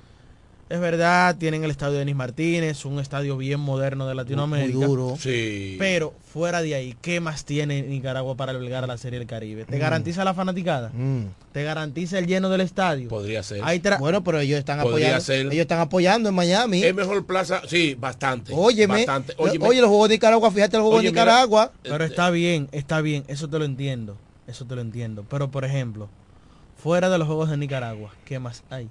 [0.68, 4.76] es verdad, tienen el estadio Denis Martínez, un estadio bien moderno de Latinoamérica.
[4.78, 5.16] Muy duro.
[5.16, 5.76] Sí.
[5.78, 9.64] Pero fuera de ahí, ¿qué más tiene Nicaragua para albergar a la Serie del Caribe?
[9.64, 9.80] ¿Te Mm.
[9.80, 10.90] garantiza la fanaticada?
[10.92, 11.26] Mm.
[11.52, 13.08] ¿Te garantiza el lleno del estadio?
[13.08, 13.60] Podría ser.
[13.62, 15.24] Hay Bueno, pero ellos están Podría apoyando.
[15.24, 15.40] ser.
[15.46, 16.82] Ellos están apoyando en Miami.
[16.82, 18.52] Es mejor plaza, sí, bastante.
[18.52, 19.34] Óyeme, Bastante.
[19.38, 19.68] lo- Óyeme.
[19.68, 21.72] oye los juegos de Nicaragua, fíjate los juegos Oye, de mira, Nicaragua.
[21.84, 24.16] Pero está bien, está bien, eso te lo entiendo,
[24.48, 25.24] eso te lo entiendo.
[25.30, 26.08] Pero por ejemplo,
[26.76, 28.88] fuera de los Juegos de Nicaragua, ¿qué más hay?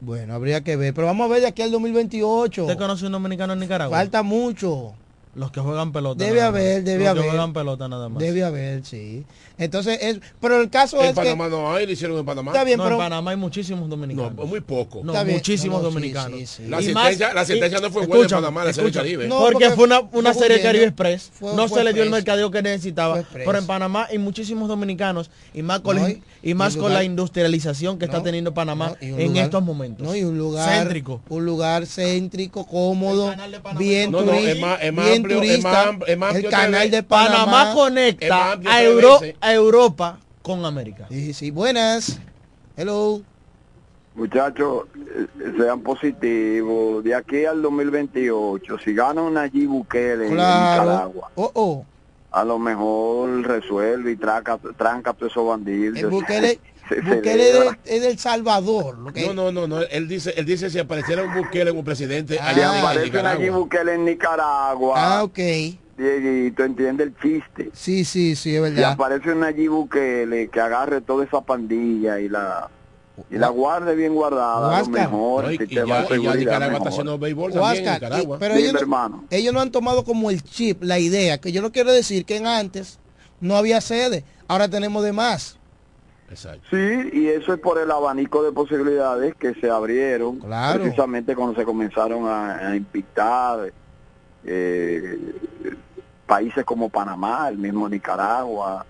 [0.00, 0.94] Bueno, habría que ver.
[0.94, 2.62] Pero vamos a ver de aquí al 2028.
[2.62, 3.96] ¿Usted conoce un dominicano en Nicaragua?
[3.96, 4.94] Falta mucho.
[5.36, 6.24] Los que juegan pelota.
[6.24, 6.60] Debe nada más.
[6.60, 7.22] haber, debe Los haber.
[7.24, 8.22] que juegan pelota nada más.
[8.22, 9.24] Debe haber, sí.
[9.58, 11.50] Entonces, es, pero el caso En es Panamá que...
[11.50, 12.52] no hay, lo hicieron en Panamá.
[12.52, 12.96] Está bien, no, pero...
[12.96, 14.34] en Panamá hay muchísimos dominicanos.
[14.34, 15.02] No, muy poco.
[15.04, 16.38] No, muchísimos No, no, sí, dominicanos.
[16.40, 16.62] sí, sí.
[16.68, 19.04] La más- la asistencia y- no fue buena en Panamá, la serie del escúchame.
[19.14, 19.28] Caribe.
[19.28, 20.62] No, porque, porque fue una, una fue serie.
[20.62, 21.30] Caribe Express.
[21.34, 23.22] Fue- no fue se le dio el mercadeo que necesitaba.
[23.32, 27.98] Pero en Panamá hay muchísimos dominicanos y más con, y- y más con la industrialización
[27.98, 30.06] que está teniendo Panamá en estos momentos.
[30.06, 31.20] No, y un lugar Céntrico.
[31.28, 33.34] Un lugar céntrico, cómodo,
[33.78, 35.68] bien, No, no, turi- es más- es más bien amplio, es turista.
[35.70, 37.60] más am- es más el canal de Panamá, Panamá.
[37.62, 41.06] Es más conecta amplio a, Euro- a Europa con América.
[41.10, 42.20] Sí, sí, buenas.
[42.76, 43.20] Hello.
[44.14, 45.26] Muchachos, eh,
[45.58, 47.04] sean positivos.
[47.04, 50.82] De aquí al 2028, si gana una Nayib Bukele en Claro.
[50.84, 51.84] Nicaragua, Oh, oh.
[52.30, 55.98] a lo mejor resuelve y tranca, tranca a todos esos bandidos.
[55.98, 56.58] El Bukele,
[57.04, 58.98] Bukele es, del- es del Salvador.
[58.98, 59.80] Lo que No, no, no, no.
[59.82, 63.38] Él dice, él dice si apareciera un Bukele como presidente Si allá en aparece Nicaragua.
[63.38, 65.38] Nayib Bukele en Nicaragua, Ah, ok.
[65.98, 67.70] Dieguito, entiende el chiste.
[67.72, 68.92] Sí, sí, sí, es Si verdad.
[68.92, 72.70] aparece un Nayib Bukele que agarre toda esa pandilla y la
[73.30, 76.06] y la guarde bien guardada, lo mejor No, el y- y ya- de y ya
[76.06, 76.88] seguridad Nicaragua está mejor.
[76.88, 78.36] haciendo béisbol también en Huáscar, Nicaragua.
[78.36, 79.24] y- pero Sí, ellos, no- hermano.
[79.30, 82.36] ellos no han tomado como el chip, la idea, que yo no quiero decir que
[82.36, 82.98] en antes
[83.40, 85.56] no había sede, ahora tenemos de más.
[86.28, 86.66] Exacto.
[86.70, 90.80] Sí, y eso es por el abanico de posibilidades que se abrieron Claro.
[90.82, 93.72] precisamente cuando se comenzaron a, a invitar
[94.44, 95.18] eh,
[96.26, 98.84] países como Panamá, el mismo Nicaragua.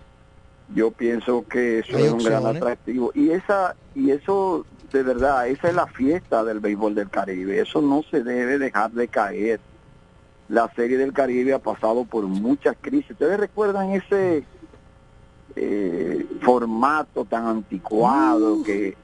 [0.73, 5.47] Yo pienso que eso Hay es un gran atractivo y esa y eso de verdad
[5.47, 7.61] esa es la fiesta del béisbol del Caribe.
[7.61, 9.59] Eso no se debe dejar de caer.
[10.49, 13.11] La serie del Caribe ha pasado por muchas crisis.
[13.11, 14.43] ¿Ustedes recuerdan ese
[15.59, 17.49] eh, formato tan Uh.
[17.49, 18.95] anticuado que,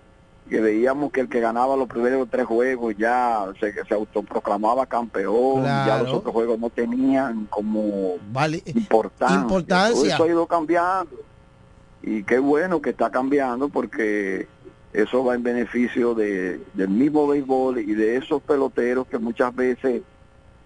[0.49, 5.63] que veíamos que el que ganaba los primeros tres juegos ya se, se autoproclamaba campeón,
[5.63, 8.61] ya los otros juegos no tenían como Vale.
[8.65, 9.37] importancia.
[9.37, 9.93] Importancia.
[9.93, 11.15] Todo eso ha ido cambiando.
[12.03, 14.47] Y qué bueno que está cambiando porque
[14.91, 20.01] eso va en beneficio de, del mismo béisbol y de esos peloteros que muchas veces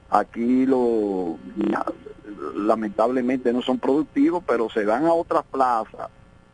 [0.09, 1.37] aquí lo
[2.55, 6.09] lamentablemente no son productivos, pero se van a otras plazas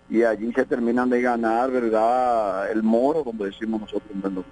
[0.09, 2.71] y allí se terminan de ganar, ¿verdad?
[2.71, 4.43] El moro, como decimos nosotros en Belo-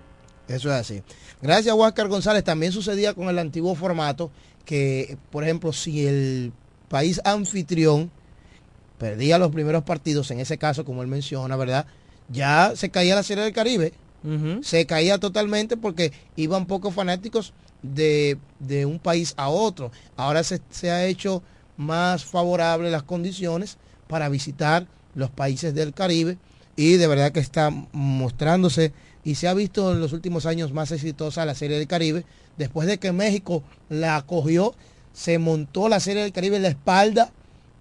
[0.47, 1.03] Eso es así.
[1.41, 2.43] Gracias, Huáscar González.
[2.43, 4.31] También sucedía con el antiguo formato
[4.65, 6.51] que, por ejemplo, si el
[6.89, 8.11] país anfitrión
[8.97, 11.85] perdía los primeros partidos, en ese caso, como él menciona, ¿verdad?
[12.29, 13.93] Ya se caía la Serie del Caribe.
[14.61, 19.91] Se caía totalmente porque iban pocos fanáticos de, de un país a otro.
[20.15, 21.43] Ahora se, se ha hecho
[21.77, 23.77] más favorable las condiciones
[24.07, 26.37] para visitar los países del Caribe
[26.75, 30.91] y de verdad que está mostrándose y se ha visto en los últimos años más
[30.91, 32.25] exitosa la Serie del Caribe.
[32.57, 34.73] Después de que México la acogió,
[35.13, 37.31] se montó la Serie del Caribe en la espalda,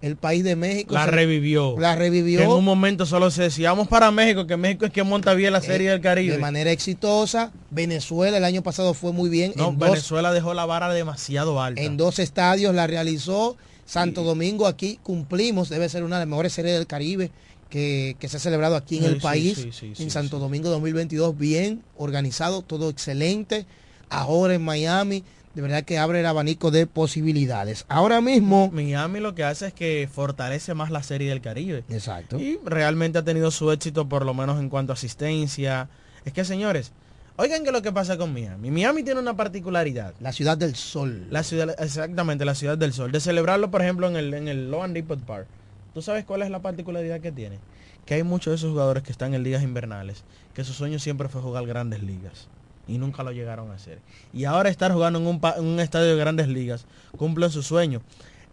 [0.01, 0.93] el país de México.
[0.93, 1.75] La se- revivió.
[1.79, 2.39] La revivió.
[2.39, 5.33] Que en un momento solo se decía, vamos para México, que México es quien monta
[5.33, 6.33] bien la serie del Caribe.
[6.33, 7.51] Eh, de manera exitosa.
[7.69, 9.53] Venezuela el año pasado fue muy bien.
[9.55, 11.81] No, en, dos, Venezuela dejó la vara demasiado alta.
[11.81, 13.57] en dos estadios la realizó.
[13.85, 17.29] Santo Domingo aquí cumplimos, debe ser una de las mejores series del Caribe
[17.69, 19.67] que, que se ha celebrado aquí en Sí, el país.
[19.71, 23.65] sí, en Santo Domingo 2022, bien organizado, todo excelente.
[24.09, 25.23] Ahora en Miami,
[25.53, 27.85] de verdad que abre el abanico de posibilidades.
[27.89, 28.69] Ahora mismo...
[28.71, 31.83] Miami lo que hace es que fortalece más la serie del Caribe.
[31.89, 32.39] Exacto.
[32.39, 35.89] Y realmente ha tenido su éxito por lo menos en cuanto a asistencia.
[36.23, 36.93] Es que señores,
[37.35, 38.71] oigan que lo que pasa con Miami.
[38.71, 40.13] Miami tiene una particularidad.
[40.21, 41.27] La ciudad del sol.
[41.29, 43.11] La ciudad, exactamente, la ciudad del sol.
[43.11, 45.47] De celebrarlo, por ejemplo, en el, en el Loan Depot Park.
[45.93, 47.59] ¿Tú sabes cuál es la particularidad que tiene?
[48.05, 50.23] Que hay muchos de esos jugadores que están en ligas invernales,
[50.53, 52.47] que su sueño siempre fue jugar grandes ligas.
[52.91, 53.99] Y nunca lo llegaron a hacer.
[54.33, 56.85] Y ahora estar jugando en un, pa- en un estadio de grandes ligas,
[57.17, 58.01] cumplen su sueño.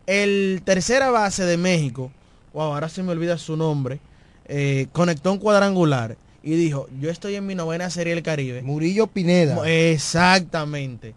[0.07, 2.11] El tercera base de México,
[2.53, 3.99] wow, ahora se me olvida su nombre,
[4.47, 8.63] eh, conectó un cuadrangular y dijo, yo estoy en mi novena serie del Caribe.
[8.63, 9.69] Murillo Pineda.
[9.69, 11.15] Exactamente.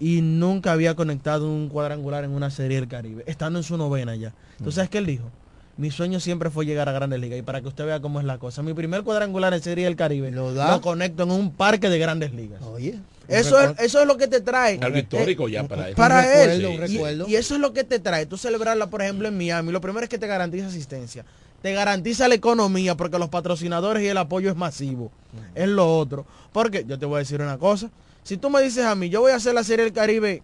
[0.00, 4.16] Y nunca había conectado un cuadrangular en una serie del Caribe, estando en su novena
[4.16, 4.32] ya.
[4.52, 5.30] Entonces, ¿sabes qué él dijo?
[5.78, 8.26] Mi sueño siempre fue llegar a Grandes Ligas y para que usted vea cómo es
[8.26, 8.62] la cosa.
[8.62, 10.80] Mi primer cuadrangular en serie del Caribe lo, da?
[10.80, 12.60] conecto en un parque de Grandes Ligas.
[12.62, 12.98] Oye.
[13.28, 14.78] Eso es, eso es lo que te trae.
[14.82, 15.94] Algo histórico Eh, ya para él.
[15.94, 16.32] Para Un él.
[16.60, 17.28] recuerdo, un Y- recuerdo.
[17.28, 18.26] Y, eso es lo que te trae.
[18.26, 19.72] Tú celebrarla, por ejemplo, en Miami.
[19.72, 21.24] Lo primero es que te garantiza asistencia.
[21.62, 25.10] Te garantiza la economía porque los patrocinadores y el apoyo es masivo.
[25.54, 26.26] Es lo otro.
[26.52, 27.88] Porque yo te voy a decir una cosa.
[28.24, 30.42] Si tú me dices a mí, yo voy a hacer la Serie del Caribe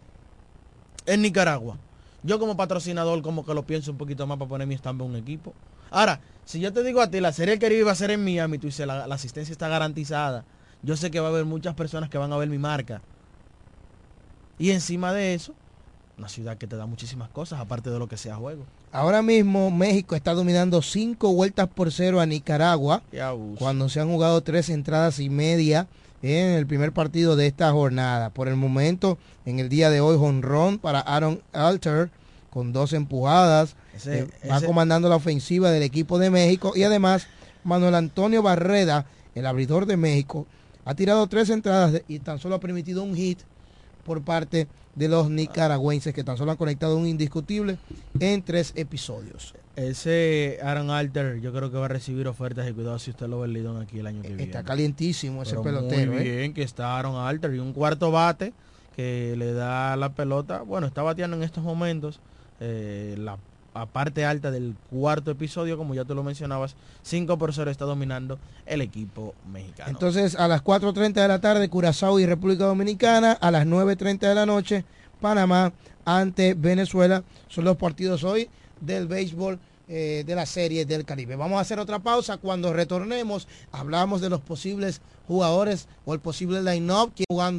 [1.05, 1.77] en Nicaragua.
[2.23, 5.11] Yo como patrocinador como que lo pienso un poquito más para poner mi estampa en
[5.11, 5.55] un equipo.
[5.91, 8.25] Ahora, si yo te digo a ti, la Serie del Caribe va a ser en
[8.25, 10.45] Miami, tú dices, la, la asistencia está garantizada.
[10.83, 13.01] Yo sé que va a haber muchas personas que van a ver mi marca.
[14.59, 15.55] Y encima de eso,
[16.19, 18.65] una ciudad que te da muchísimas cosas, aparte de lo que sea juego.
[18.91, 23.03] Ahora mismo México está dominando cinco vueltas por cero a Nicaragua.
[23.59, 25.87] Cuando se han jugado tres entradas y media
[26.23, 28.31] en el primer partido de esta jornada.
[28.31, 32.11] Por el momento, en el día de hoy, jonrón para Aaron Alter
[32.51, 33.77] con dos empujadas.
[33.95, 36.73] Ese- Eh, va ese- comandando la ofensiva del equipo de México.
[36.75, 37.27] Y además,
[37.65, 40.47] Manuel Antonio Barreda, el abridor de México,
[40.85, 43.41] ha tirado tres entradas y tan solo ha permitido un hit
[44.05, 47.79] por parte de los nicaragüenses que tan solo han conectado un indiscutible
[48.19, 49.55] en tres episodios.
[49.79, 53.41] Ese Aaron Alter yo creo que va a recibir ofertas y cuidado si usted lo
[53.41, 54.43] ve el Lidón aquí el año que viene.
[54.43, 56.13] Está calientísimo ese Pero pelotero.
[56.13, 56.37] Muy ¿eh?
[56.37, 58.53] bien que está Aaron Alter y un cuarto bate
[58.97, 60.63] que le da la pelota.
[60.63, 62.21] Bueno, está bateando en estos momentos
[62.59, 63.39] eh, la
[63.75, 67.85] a parte alta del cuarto episodio, como ya tú lo mencionabas, 5 por 0 está
[67.85, 69.91] dominando el equipo mexicano.
[69.91, 74.35] Entonces a las 4.30 de la tarde Curazao y República Dominicana, a las 9.30 de
[74.35, 74.85] la noche
[75.21, 75.73] Panamá
[76.05, 77.23] ante Venezuela.
[77.49, 78.49] Son los partidos hoy
[78.81, 79.59] del béisbol
[79.89, 81.37] eh, de la serie del Caribe.
[81.37, 82.37] Vamos a hacer otra pausa.
[82.37, 87.13] Cuando retornemos hablamos de los posibles jugadores o el posible line-up